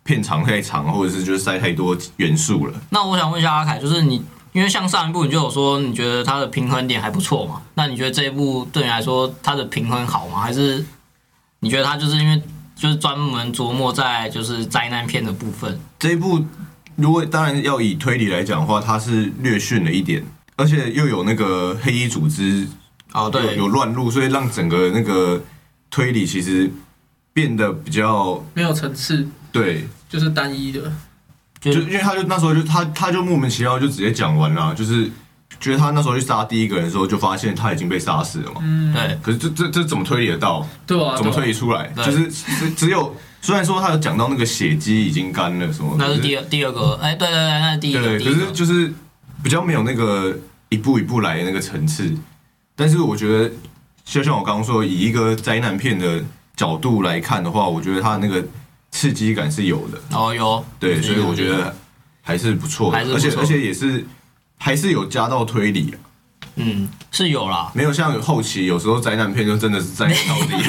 [0.04, 2.74] 片长太长，或者是就是塞太多元素了。
[2.92, 7.62] 那我想问一下阿凯，就是你，因为像上一部你就有说你觉得它的平衡点还不错嘛？
[7.74, 10.40] 那你觉得这一部对你来说它的平衡好吗？
[10.40, 10.86] 还是
[11.60, 12.42] 你觉得它就是因为
[12.74, 15.78] 就是专门琢磨在就是灾难片的部分？
[16.00, 16.42] 这一部
[16.96, 20.24] 如果当然要以推理来讲的话，它是略逊了一点，
[20.56, 22.66] 而且又有那个黑衣组织
[23.12, 25.42] 哦，对有，有乱入，所以让整个那个
[25.92, 26.72] 推理其实
[27.34, 30.92] 变得比较没有层次，对，就是单一的。
[31.60, 35.08] 就就因为他就那时候就他他就莫名其妙就直接讲完了，就是
[35.60, 38.62] 觉得他那时候去杀第一个人的时候，就发现他已经被杀死了嘛。
[38.64, 40.68] 嗯，对，可是这这这怎么推理得到？
[40.88, 41.88] 对啊，怎么推理出来？
[41.98, 48.92] 就是只只有虽然说他有讲到那个血迹已经干了什么，那是第二第二个，哎，对对对，那是第一个，对，可是就是
[49.44, 50.36] 比较没有那个
[50.70, 52.12] 一步一步来的那个层次。
[52.76, 53.52] 但是我觉得，
[54.12, 56.22] 就像我刚刚说，以一个灾难片的
[56.58, 58.44] 角度来看的话，我觉得它那个
[58.92, 59.98] 刺激感是有的。
[60.12, 61.74] 哦有，对，所以我觉得
[62.22, 64.06] 还是不错的，还是而且而且也是
[64.58, 65.96] 还是有加到推理啊，
[66.58, 70.62] 嗯是有啦，没有像后期有时候灾难片就真的是灾难到底。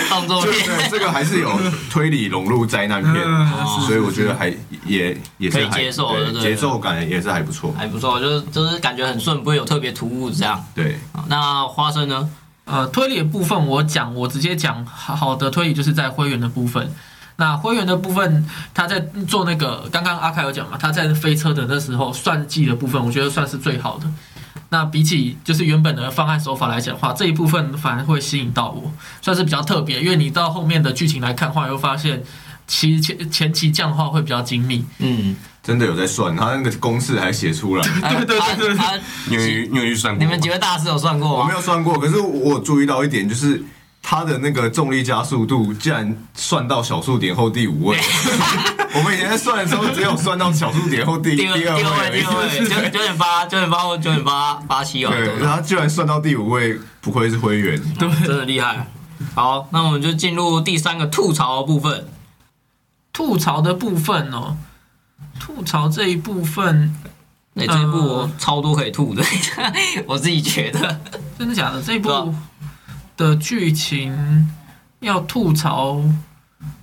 [0.10, 1.58] 动作对片， 对，这个还是有
[1.90, 4.52] 推理融入灾难片，哦所以我觉得还
[4.84, 7.72] 也也是可以接受的对对节奏感也是还不错。
[7.78, 10.62] 还不错，就是就是感觉很顺，不会有特别突兀这样。
[10.74, 12.28] 对，那花生呢？
[12.70, 16.90] 呃，推理的部分我讲，我直接讲好好的推理就是在灰原的部分。
[17.36, 24.06] 那灰原的部分，他在做那个刚刚阿凯有讲嘛，他在飞车的那时候算计的部分，我觉得算是最好的。
[24.68, 30.00] 那比起就是原本的方案手法来讲的话，这一部分反而会吸引到我，算是比较特别。
[30.00, 32.22] 因为你到后面的剧情来看的话，又发现
[32.66, 34.84] 其实前前期这样的话会比较精密。
[34.98, 37.82] 嗯，真的有在算，他那个公式还写出来。
[38.00, 38.92] 对对对对啊，
[39.28, 40.24] 你有你有去算过？
[40.24, 41.48] 你们几位大师有算过我吗？
[41.48, 43.62] 没有算过，可是我注意到一点，就是
[44.02, 47.98] 他的那个重力加速度竟然算到小数点后第五位。
[48.92, 57.80] 我们以前在算的时候，只有算到小数点后第第二第二位，第二位，九九点八，九点八或九点八八七哦，对，他居然算到第五位，不愧是灰原。
[57.94, 58.86] 对，真的厉害。
[59.34, 62.08] 好，那我们就进入第三个吐槽的部分。
[63.12, 64.56] 吐槽的部分哦，
[65.40, 66.94] 吐槽这一部分
[67.54, 69.24] 那、这一部我超多可以吐的，
[70.06, 71.00] 我自己觉得。
[71.36, 71.82] 真的假的？
[71.82, 72.32] 这一部
[73.16, 74.48] 的剧情
[75.00, 76.00] 要吐槽，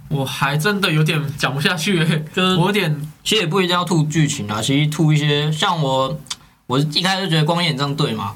[0.10, 6.20] 我还真的有点讲不下去、欸，就是我有点其实也不一定要吐剧情啊，其实吐一些像我，
[6.66, 8.34] 我一开始就觉得光彦这样对嘛。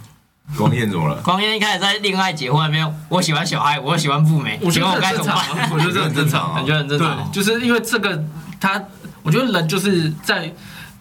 [0.57, 1.21] 光彦怎么了？
[1.21, 5.65] 光彦一开始在恋爱结婚那边，我喜欢小爱，我喜欢富美，我觉得问我该怎么 很正常、办？
[5.65, 8.23] 啊，我觉得这很正常、感觉很正常就是因为这个，
[8.60, 8.81] 他
[9.23, 10.53] 我觉得人就是在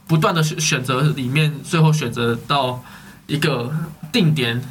[0.07, 2.83] 不断的选选择里面，最后选择到
[3.27, 3.73] 一个
[4.13, 4.63] 定点，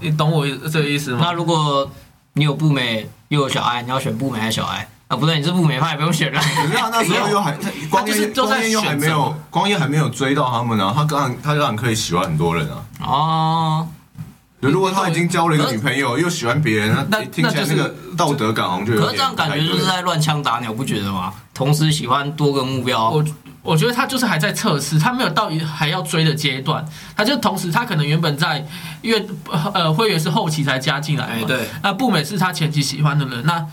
[0.00, 1.18] 你懂我这个意思吗？
[1.22, 1.90] 那如果
[2.34, 4.88] 你有步美又有小爱，你要选步美还是小爱？
[5.08, 6.38] 啊，不对，你是步美派，不用选了。
[6.38, 12.84] 可是他那时候又还 他光就是彦都在光彦又还没有光彦还没有追到他们啊，他当然他当然可以喜欢很多人啊。
[13.00, 13.88] 哦，
[14.60, 21.32] 如果他已经交了一个女朋友，又喜欢别人，那那听起来那个道德感好像就有点可是这样感觉就是在乱枪打鸟，不觉得吗？
[21.54, 23.24] 同时喜欢多个目标，我
[23.62, 26.84] 我觉得他就是还在测试，他没有到还要追的阶段，
[27.16, 28.66] 他就同时他可能原本在，
[29.02, 29.24] 因为
[29.74, 31.46] 呃会员是后期才加进来嘛，
[31.82, 33.64] 那步美是他前期喜欢的人，那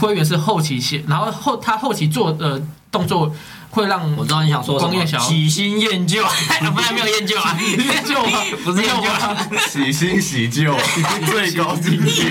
[0.00, 2.60] 灰原是后期写，然后后他后期做的
[2.90, 3.32] 动作
[3.70, 6.22] 会让我知道你想说什么，光彦想喜新厌旧，
[6.74, 10.76] 不然没有厌旧啊， 厌旧吗不是厌旧啊，喜新喜旧，
[11.30, 12.30] 最高境界。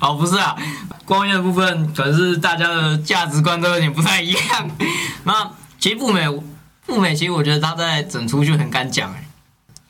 [0.00, 0.56] 哦，不是啊，
[1.04, 4.70] 光彦的部分可能是大家的价值观都有点不太一样。
[5.24, 6.28] 那其实步美，
[6.86, 9.24] 步美其实我觉得他在整出就很敢讲哎、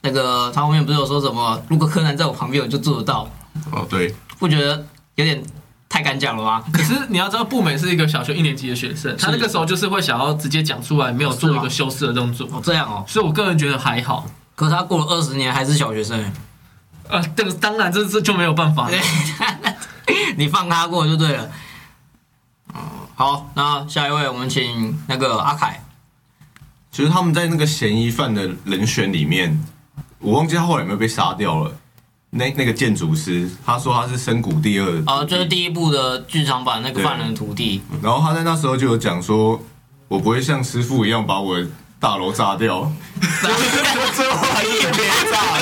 [0.02, 3.28] 那个他后面不是有说什么，如果柯南在我旁边，我就做得到，
[3.72, 5.42] 哦，对，不觉得有点
[5.88, 6.62] 太敢讲了吗？
[6.72, 14.26] 可是你要知道，步美是一个小学一年级的学生，他那个时候就是会想要直接讲出来，没有做一个修饰的动作，哦，这样哦，所以我个人觉得还好。
[14.54, 16.32] 可是他过了二十年还是小学生欸，
[17.08, 18.96] 呃，这个当然这这就没有办法了。
[20.36, 21.50] 你放他过就对了。
[22.74, 22.80] 嗯，
[23.14, 25.82] 好，那下一位我们请那个阿凯。
[26.90, 29.64] 其实他们在那个嫌疑犯的人选里面，
[30.18, 31.72] 我忘记他后来有没有被杀掉了。
[32.30, 39.60] 那那个建筑师，他说他是深谷第二的哦，就是第一部的剧场版那个犯人徒弟，然后他在那时候就有讲说，
[40.08, 41.66] 我不会像师傅一样把我的
[41.98, 42.92] 大楼炸掉。
[44.14, 45.60] 最后还是被炸了。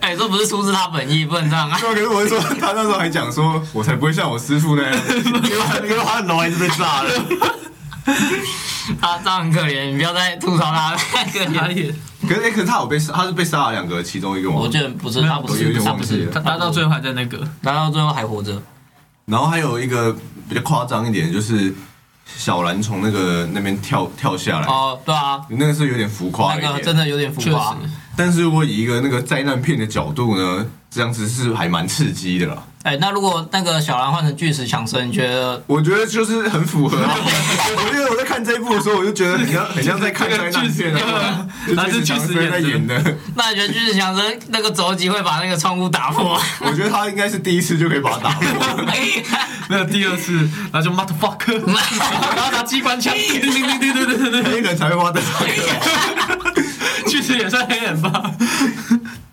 [0.00, 1.78] 哎、这不是出自他本意，不能这样啊！
[1.80, 4.92] 对啊，可是我是说，他那时候还讲说，我才不会像我师傅那样，
[5.42, 7.10] 结果结果他的楼还是被炸了。
[9.00, 10.98] 他这样很可怜，你不要再吐槽他了。
[11.32, 11.94] 可怜，哪里？
[12.28, 14.68] 可是、欸、可是他有被杀，他是被杀了两个，其中一个吗我？
[14.68, 18.60] 觉得不是，他不是，有点他不是忘记了，他他到最后还在那个，他到最后还活着。
[19.26, 20.12] 然后还有一个
[20.48, 21.74] 比较夸张一点，就是
[22.26, 26.72] 小兰从那个那边跳跳下来，哦，对啊，那个是有点浮夸那。
[26.72, 27.78] 个真的有点浮确夸实。。
[28.16, 32.62] 但是如果以一个那个灾难片的角度呢，这样子是还蛮刺激的啦。
[32.82, 35.60] 哎、那如果那个小兰换成巨石强森，你觉得？
[35.66, 37.16] 我觉得就是很符合、啊。
[37.18, 43.16] 我觉得我在看这一部的时候，我就觉得很像很像在看灾难片啊， 那是巨石强森在演的。
[43.34, 46.40] 那你觉得巨石强森那个肘击会把那个窗户打破？
[46.60, 48.84] 我觉得他应该是第一次就可以把它打破。
[49.68, 50.32] 没有第二次，
[50.72, 55.20] 然后就 motherfucker，然后拿机关枪，叮叮叮叮叮叮叮黑人才会挖的。
[56.54, 56.64] 叮，
[57.08, 58.32] 确实也算黑人吧。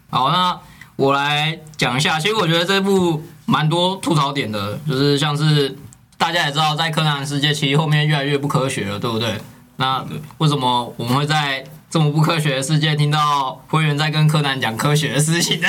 [0.09, 0.59] 好，那
[0.95, 2.19] 我来讲一下。
[2.19, 5.77] 其实我觉得这部蛮多吐槽点的，就是像是
[6.17, 9.39] 大家也知道，在柯南世界其实后面越来越不科学了，对不对？
[9.77, 10.05] 那
[10.37, 15.67] 为什么我们会在这么不科学的世界听到灰原在跟柯南讲科学的事情呢？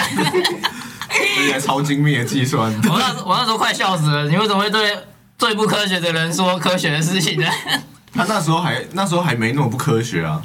[1.09, 4.97] 而且超精密的计算， 我那我那时候快笑死了，你为什么会对
[5.39, 7.47] 最不科学的人说科学的事情呢？
[8.13, 10.41] 他那时候还那时候还没那么不科学啊，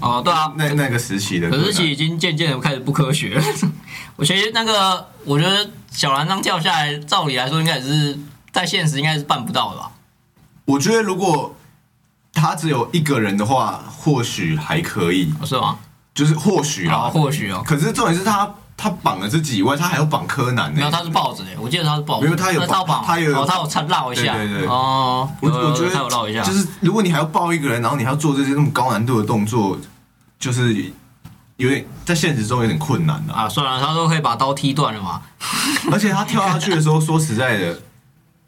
[0.00, 3.44] 哦，对啊，那那个时期的，可是其实已经渐渐的开始不科学了。
[4.16, 8.18] 我其实那个，我觉得小蓝章跳下来，照理来说应该也是
[8.50, 9.92] 在现实应该是办不到的吧？
[10.64, 11.54] 我觉得如果
[12.32, 15.78] 他只有一个人的话，或许还可以，哦是吗？
[16.14, 17.10] 就是或许啊，啦。
[17.10, 18.52] 或许啊，可是重点是他
[18.82, 24.66] 他绑了这几位，他还要绑柯南呢、没有，他是抱着的，我记得他是抱着，没有他有那他有绑，他有哦，他有缠绕一下，对对对。
[24.66, 29.78] 哦，有有我我觉得他有绕一下，就是如果你还要抱一个人，然后你还要做这些那么高难度的动作，
[30.40, 30.74] 就是
[31.58, 35.22] 有点在现实中有点困难的、啊，算了，他都可以把刀踢断了嘛，
[35.92, 37.78] 而且他跳下去的时候，说实在的，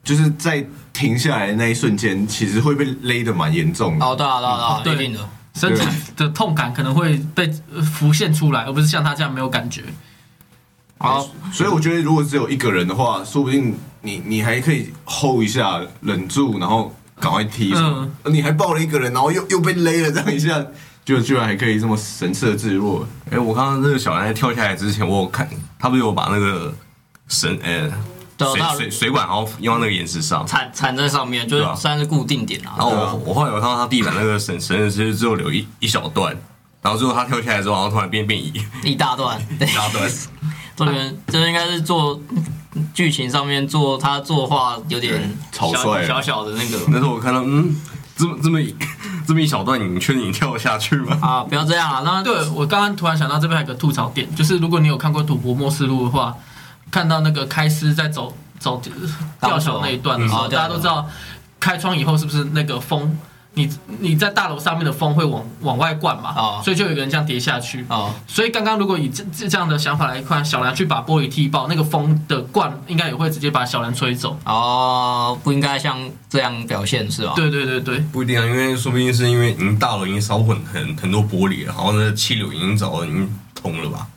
[0.03, 4.05] 就是在停下来的那一瞬间，其实会被勒得蛮严重的。
[4.05, 9.85] 哦，对啊，对啊，对啊，对一定的，身体的痛感可能会被呃浮现出来，而不是像他这样没有感觉。
[10.99, 17.75] 好，所以我觉得，如果只有一个人的话，说不定你你还可以 hold 一下，忍住，然后赶快踢。
[17.75, 18.09] 什么。
[18.27, 20.65] 你还抱了一个人，然后又又被勒了这样一下，
[21.05, 23.07] 就居然还可以这么神色自若。
[23.31, 26.73] 哎、我刚刚那个小男孩跳下来之前，我有看他不是有把那个
[27.29, 27.91] 绳呃
[28.39, 36.35] 水对水水管，然后用到那个岩石上，缠缠在上面，就是算是固定点啊，然后我我后来有看到他地板那个绳绳子其实只有留一一小段，
[36.81, 38.53] 然后最后他跳下来之后，然后突然变变一。
[38.83, 39.67] 一大段，对。
[39.69, 40.11] 一大段，
[40.77, 42.21] 这边这应该是做
[42.93, 47.77] 剧情上面做他作画有点草小率小小的那个那时候我看到嗯
[48.17, 48.75] 这么这么一
[49.27, 51.19] 这么一小段，你确定你跳得下去吗？
[51.21, 52.03] 啊，不要这样啊！
[52.05, 56.37] 那对我刚刚突然想到这边还有个吐槽点，就是如果你有看过《赌博默示录》的话，
[56.91, 58.81] 看到那个开司在走走
[59.41, 61.09] 吊桥那一段的时候，嗯大家都知道
[61.59, 63.19] 开窗以后是不是那个风，
[63.55, 67.85] 你你在大楼上面的风会往往外灌嘛，哦所以就有一个人这样跌下去。
[67.89, 74.37] 哦，所以刚刚如果以这这这样的想法来看，小兰去把玻璃踢爆，那个风的灌应该也会直接把小兰吹走。
[74.45, 75.99] 哦，不应该像
[76.29, 77.33] 这样表现是吧？
[77.37, 84.09] 对对对对，不一定啊，因为说不定是因为已经大楼已经烧混很很多玻璃了，然后那气流已经早已经通了吧？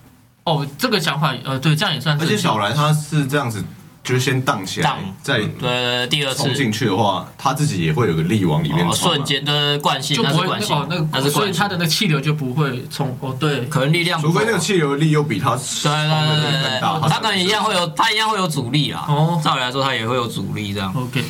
[0.45, 2.23] 哦，这个想法，呃，对，这样也算是。
[2.23, 3.61] 而且小兰她是这样子，
[4.07, 9.15] 就是先荡起来，再对对对，第二次冲进去的话，他自己也会有个力往里面哦冲啊。
[9.15, 19.05] 瞬间的惯性，就不会那是惯性哦，那，个，是惯性，所以它的那个气流就不会冲哦，对，可能力量除非那个气流力又比他对对对对对更大，对，他可能一样会有，他一样会有阻力啊。
[19.09, 20.93] 哦照理来说，他也会有阻力这样。
[20.95, 21.21] ，OK，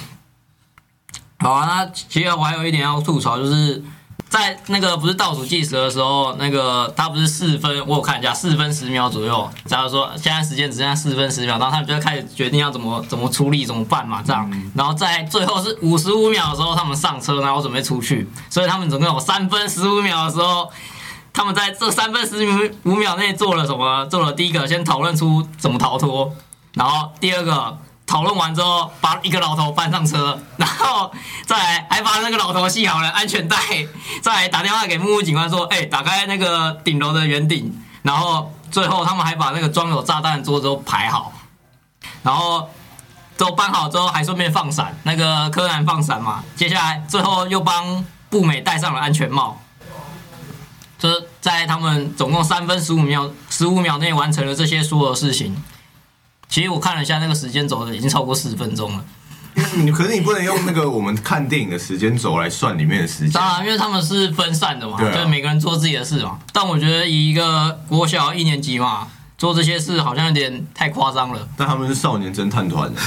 [1.39, 3.81] 好啊，那其实我还有一点要吐槽，就是
[4.37, 9.49] 在那个不是倒数计时的时候，那个他不是四分，我有看一下，四分十秒左右。
[9.65, 14.49] 假如说现在时间只剩下四分十秒，然后他们就开始决定要怎么怎么处理，怎么办嘛，这样。
[14.75, 20.69] 然后在最后是五十五秒的时候，他们上车，然后准备出去，所以他们总共有三分十五秒的时候。
[21.33, 22.37] 他们在这三分十
[22.83, 24.03] 五秒内做了什么？
[24.07, 26.33] 做了第一个，先讨论出怎么逃脱，
[26.73, 27.77] 然后第二个
[28.07, 31.11] 讨论完之后，把一个老头搬上车， 然后
[31.45, 33.57] 再来还把那个老头系好了安全带，
[34.21, 41.33] 再来打电话给木木警官说，哎、打开那个顶楼的圆顶，然后最后他们还把那个装有炸弹的桌子都排好，
[42.23, 42.69] 然后
[43.35, 49.61] 都搬好之后，还顺便放伞，那个柯南放伞嘛，接下来最后又帮步美戴上了安全帽。
[50.97, 55.55] 就是在他们总共三分十五秒十五秒内完成了这些所有事情。
[56.49, 59.03] 其实我看了一下那个时间轴的，已经超过十分钟了。
[59.75, 63.43] 你可是你不能用那个我们看电影的时间轴来算里面的时间当。
[63.43, 66.37] 然，因为他们是分散的嘛，就是每个人做自己的事嘛。
[66.53, 71.47] 但我觉得以一个国小一年级嘛，做这些事好像有点太夸张了。
[71.57, 73.01] 但他们是少年侦探团的，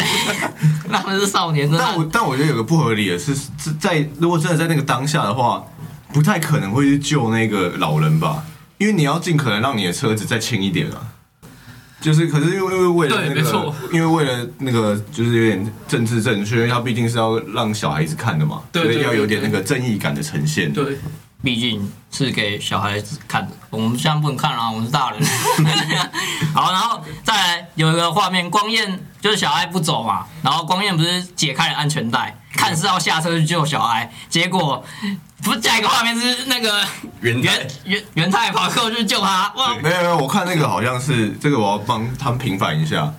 [0.90, 5.62] 他们是少年侦但我，但我觉得有个不合理的是，是在如果真的在那个当下的话，
[6.10, 8.42] 不太可能会去救那个老人吧，
[8.78, 11.12] 因为你要尽可能让你的车子再轻一点啊。
[12.06, 20.72] 就是，可是因为因为为了那个没错，因为为了那个就是有点政治正确，因为他毕竟是要让小孩子看的嘛，对对所以要有点那个正义感的呈现。
[20.72, 20.96] 对，
[21.42, 25.20] 毕竟是给小孩子看的，我们现在不能看啦，我们是大人。
[26.54, 34.84] 好，然后再来有一个画面，光彦就是小爱不走嘛，然后光彦不是解开了安全带，看是要下车去救小孩，结果
[35.44, 36.82] 不是下一个画面是那个
[37.20, 37.58] 元太。
[37.58, 39.76] 元元元太跑过去救他，哇！
[39.82, 43.12] 没有没有，我看那个好像是这个，我要帮他们平反一下，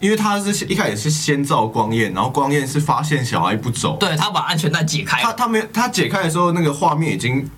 [0.00, 7.48] 因为他是一开始是先照光彦，然后光彦是发现小孩不走，对他把安全带解开，他他没有他解开的时候，那个画面已经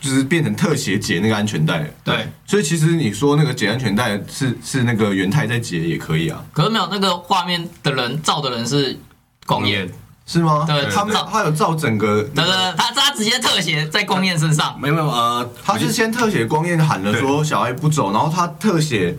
[0.00, 1.86] 就是变成特写解那个安全带了。
[2.04, 8.98] 对，所以其实你说那个解安全带是是那个元太在解也可以啊，可是没有那个画面的人照的人是
[9.46, 9.88] 光彦，
[10.30, 10.64] 是吗？
[10.64, 19.18] 对他们照他有照整个，对对对，他他直接特写在光彦身上，没有没有呃，他是先特写光彦喊了说小爱不走，然后他特写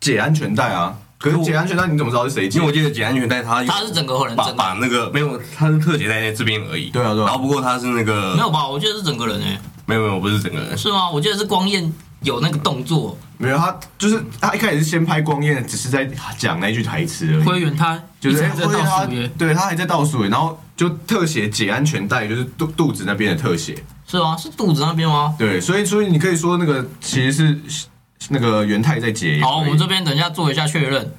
[0.00, 0.96] 解安全带啊。
[1.18, 2.68] 可是解安全带你怎么知道是谁解因为？
[2.68, 6.88] 我记得解安全带他他是整个人把整把那个没有，他是特写在这边而已。
[6.90, 8.66] 对啊对啊然后不过他是那个没有吧？
[8.66, 11.10] 我记得是整个人诶，没有没有不是整个人，是吗？
[11.10, 11.92] 我记得是光彦
[12.22, 17.44] 有那个动作，没有，他就是他一开始是先拍光彦，只是在讲那句台词而已。
[17.44, 19.06] 灰原他就是在倒
[19.38, 23.76] 对他还在倒数耶，然后就特写解安全带，就是肚肚子那边的特写。
[24.06, 24.36] 是吗？
[24.36, 25.34] 是肚子那边吗？
[25.38, 27.32] 对，所以所以你可以说那个其实
[27.68, 27.86] 是
[28.30, 29.40] 那个元太在解。
[29.42, 31.14] 好，我们这边等一下做一下确认。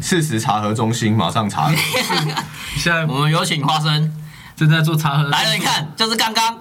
[0.00, 1.70] 事实查核中心马上查。
[2.76, 4.10] 现 在 我们有请花生
[4.56, 5.24] 正在做查核。
[5.24, 6.56] 来了，你看，就是刚刚，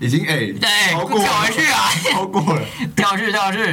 [0.00, 2.62] 已经哎，对，超过跳回去啊， 超过了。
[2.96, 3.64] 跳回去，跳回去，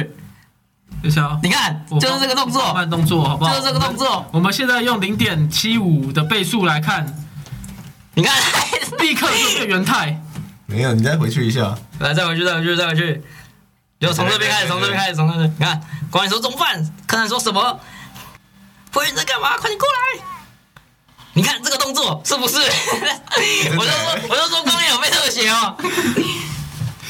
[1.02, 3.50] 等一下哦，你看，就是这个动放作，慢动作好不好？
[3.54, 7.06] 就是这个动作，我们现在用零点七五的倍数来看，
[8.14, 8.34] 你看，
[9.00, 10.22] 立刻就变原态。
[10.66, 11.74] 没有，你再回去一下。
[12.00, 13.22] 来，再回去，再回去，再回去，
[13.98, 16.94] 就从这边开始，从这边开始，从这边，你看，光彦说怎么办？
[17.06, 17.80] 柯南说什么？
[18.92, 19.56] 服务员在干嘛？
[19.56, 20.37] 快点过来！
[21.38, 22.56] 你看这个动作是不是？
[23.78, 25.72] 我就说，我就说光彦有被特写哦。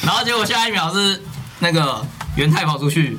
[0.03, 1.19] 然后结果下一秒是
[1.57, 2.05] 那个
[2.35, 3.17] 元太跑出去，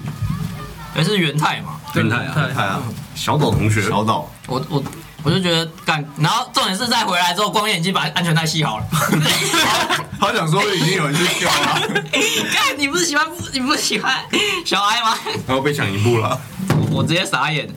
[0.94, 1.80] 还是元太嘛？
[1.94, 2.80] 元太啊元太啊，
[3.16, 4.30] 小岛同学，小岛。
[4.46, 4.80] 我我
[5.24, 8.86] 我就觉得干，然后重点是再回来之后，光彦已经把安全带系好了。
[10.20, 11.80] 他想说已经有人去救了，
[12.54, 14.16] 干，你不是喜欢你不是喜欢
[14.64, 15.18] 小孩吗？
[15.44, 16.40] 然后被抢一步了。
[16.92, 17.68] 我我直接傻眼，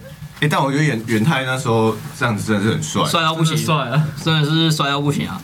[0.43, 3.05] 哎，但我觉得元元太那时候这样子真的是很帅。
[3.05, 4.03] 帅到不行，帅啊！
[4.21, 5.41] 真的是帅到不行啊！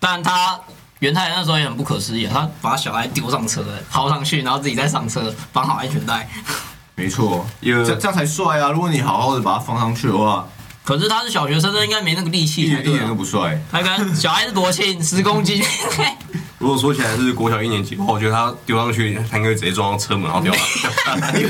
[0.00, 0.58] 但他
[0.98, 6.28] 元太那时候也很不可思议啊，他把小孩丢上车，抛上去，然后自己再上车，绑好安全带。
[6.96, 8.72] 没错，有这这样才帅啊！
[8.72, 10.44] 如果你好好的把它放上去的话，
[10.82, 13.14] 可是他是小学生，他应该没那个力一气一点都。
[13.14, 13.56] 不帅。
[13.70, 15.62] 他跟小孩子多轻，十公斤。
[16.58, 21.32] 如果说起来是国小一年级的话，我觉得他丢上去，他应该会直接撞到车门，然后掉下来。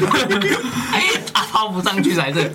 [1.56, 2.52] 他抛不上去才对。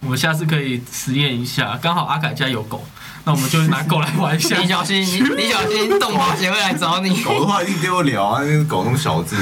[0.00, 2.84] 我们下次可以实验一下，刚好阿凯家有狗，
[3.22, 4.58] 那我们就拿狗来玩一下。
[4.58, 7.22] 你小心，你你小心，动保协会来找你。
[7.22, 9.36] 狗的话一定丢得了啊，那个狗那么小只。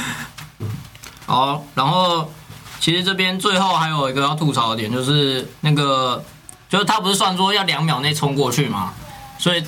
[1.24, 2.30] 好，然后
[2.78, 6.22] 其实这边最后还有一个要吐槽的点，就是那个，
[6.68, 8.92] 就是他不是算说要两秒内冲过去嘛，
[9.38, 9.64] 所以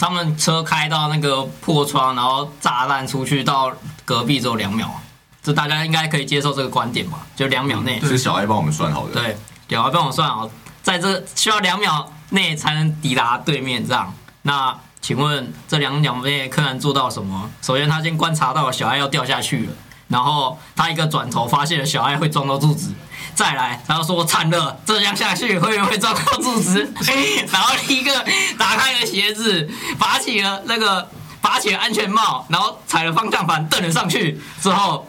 [0.00, 3.70] 他们车开到那个破窗，然后炸弹出去到
[4.04, 5.00] 隔壁只有两秒，
[5.42, 7.18] 这大家应该可以接受这个观点吧？
[7.34, 9.14] 就两秒内，是小爱帮我们算好的。
[9.14, 9.36] 对，
[9.68, 10.48] 小爱帮我算好，
[10.82, 14.14] 在这需要两秒内才能抵达对面，这样。
[14.42, 17.50] 那请问这两秒内柯南做到什么？
[17.60, 19.72] 首先，他先观察到小爱要掉下去了，
[20.08, 22.92] 然后他一个转头发现了小爱会撞到柱子，
[23.34, 26.92] 再来，然后说惨了，这样下去会不会撞到柱子？
[27.50, 28.24] 然后一个
[28.56, 29.68] 打开了鞋子，
[29.98, 31.08] 拔起了那个
[31.40, 35.08] 拔起了安全帽，然后踩了方向盘蹬了上去，之后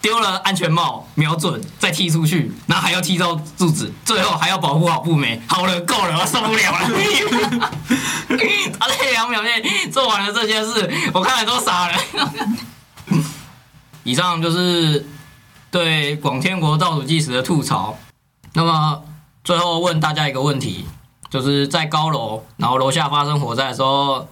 [0.00, 5.40] 丢了安全帽，瞄准，再踢出去，然后还要踢到柱子，最后还要保护好步美。
[5.48, 7.70] 好了，够了，我受不了了。
[8.78, 11.98] 他在两秒内做完了这件事，我看了都傻了。
[14.04, 15.04] 以上就是
[15.70, 17.98] 对广天国倒数计时的吐槽。
[18.54, 19.02] 那么
[19.42, 20.86] 最后问大家一个问题，
[21.28, 24.26] 就是在高楼，然后楼下发生火灾的时候，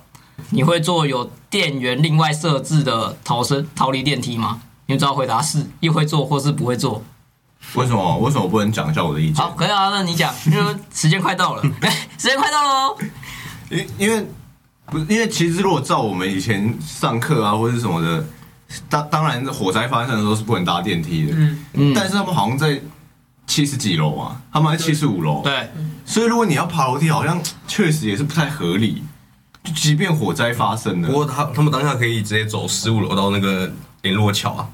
[0.50, 4.62] 你会坐有电源另外设置的逃生逃离电梯吗？
[4.86, 7.02] 你只要回答是，一会做或是不会做。
[7.74, 8.18] 为什么？
[8.18, 9.50] 为什么不能讲一下我的意见好，？
[9.50, 11.62] 可以啊，那你讲，因为时间快到了，
[12.18, 12.98] 时间快到了哦。
[13.70, 14.24] 因因为
[14.86, 18.24] 不是因为其实如果照我们以前上课啊或者是什么的，
[18.88, 22.80] 当当然火灾发生的时候是不能搭电梯的，嗯，嗯，但是他们好像在
[23.46, 25.68] 七十几楼啊，他们在七十五楼，对，
[26.04, 29.02] 所以如果你要爬楼梯，好像确实也是不太合理。
[29.74, 33.68] 即便火灾发生了，不过他他们当下可以直接走十五楼到那个
[34.02, 34.68] 联络桥啊，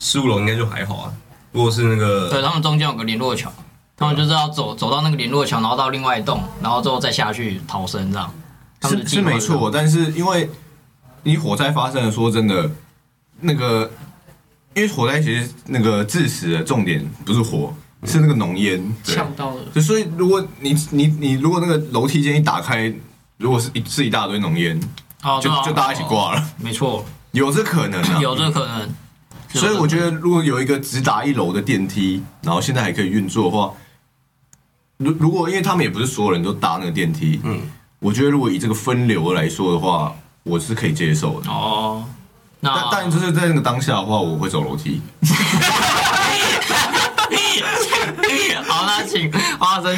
[0.00, 1.12] 十五楼应该就还好啊。
[1.52, 3.50] 如果是那个对他们中间有个联络桥，
[3.96, 8.32] 他们就是要走走到那个联络桥，然后到另外一栋，然后之后再下去逃生这样。
[8.80, 10.48] 他们是是没错，但是因为
[11.22, 12.70] 你火灾发生了，说真的，
[13.40, 13.90] 那个
[14.74, 17.74] 因为火灾其实那个致死的重点不是火，
[18.04, 18.80] 是那个浓烟。
[19.04, 19.62] 对呛到了。
[19.74, 22.92] 就所以如果你你你如果那个楼梯间一打开，
[23.38, 24.78] 如果是一是一大堆浓烟，
[25.22, 28.20] 哦，对啊就就大家一起挂了，没错，有这可能啊。
[28.20, 28.94] 有这可能。
[29.48, 33.72] 所以我觉得得，如果有一个直达一楼的电梯，然后现在还可以运作的话，
[34.98, 37.60] 如如果因为他们也不是所有人都搭那个电梯，嗯，
[37.98, 41.50] 我觉得如果以这个分流来说的话，我是可以接受的。
[41.50, 42.04] 哦，
[42.60, 45.00] 那但但就是在那个当下的话，我会走楼梯。
[48.66, 49.96] 好，那请花生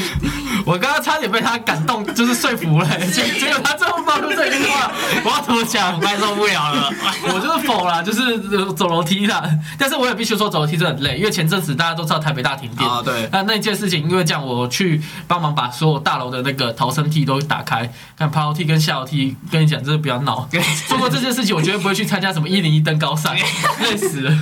[0.70, 4.92] 我刚刚差点被他感动，就是说服了、结结果他最后冒出这句话，
[5.24, 5.98] 我要怎么讲？
[5.98, 6.92] 快受不了了。
[7.24, 8.22] 我就是否了，就是
[8.56, 9.42] 呃走楼梯啦。
[9.76, 19.36] 但是我也必须说，走楼梯真的很累，因为前阵子大家都知道台北大停电啊对那那件事情，因为这样我去帮忙把所有大楼的那个逃生梯都打开，看爬楼梯跟下楼梯。
[19.50, 20.48] 跟你讲，真的不要闹。
[20.86, 23.36] 做过这件事情，我绝对不会去参加什么一零一登高赛，
[23.82, 24.38] 累死了。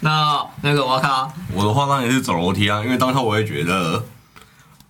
[0.00, 4.02] 那那个我靠，我的话当然是走楼梯啊，因为当时我也觉得，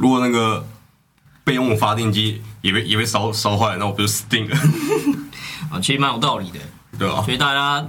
[0.03, 0.67] 如果那个
[1.45, 4.57] 备用发电机也被也被烧烧坏了，那我不就死定了，
[5.71, 6.59] 啊， 其实蛮有道理的。
[6.99, 7.23] 对吧？
[7.25, 7.85] 所以大家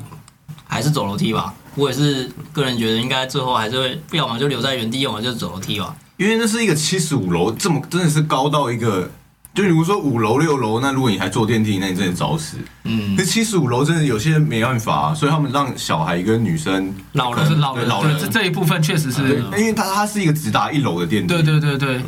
[0.66, 1.54] 还是走楼梯吧。
[1.76, 5.94] 我也是个人觉得，应该最后还是会，要么就留在原地，要么就走楼梯吧。
[6.18, 9.12] 因为那是一个七十五楼，这么真的是高到一个，
[9.54, 12.58] 就比如果说五楼六楼，那如果你还坐电梯，那你真的找死。
[12.86, 13.16] 嗯。
[13.16, 18.18] 那，七十五楼真的有些人没办法，所以他们让小孩跟女生，老人是老人，对对老人。
[18.20, 22.02] 这这一部分确实是，嗯因为它它是一个直达一楼的电梯，对对对对，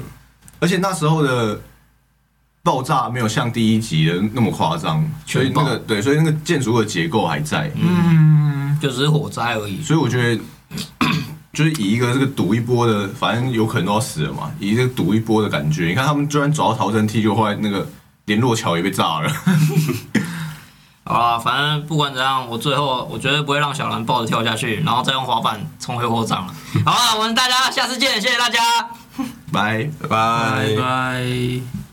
[0.59, 1.61] 而且那时候的
[2.63, 9.83] 爆炸没有像第一集的那么夸张，所以那个对，所以那个建筑的结构还在，嗯，就只是火灾而已。
[9.83, 10.41] 所以我觉得
[11.55, 17.87] 就是以一个这个赌一波的，反正有可能都要死了嘛，以这个赌一波的感觉，你看他们居然找到逃生梯，就后来那个
[18.25, 19.31] 联络桥也被炸了，
[21.05, 26.53] 好啦，反正不管怎样，我最后我绝对不会让小兰抱着跳下去，然后再用滑板冲回火场了。
[26.85, 28.59] 好了，我们大家下次见，谢谢大家。
[29.51, 29.89] 拜。
[30.01, 31.84] 拜拜拜拜。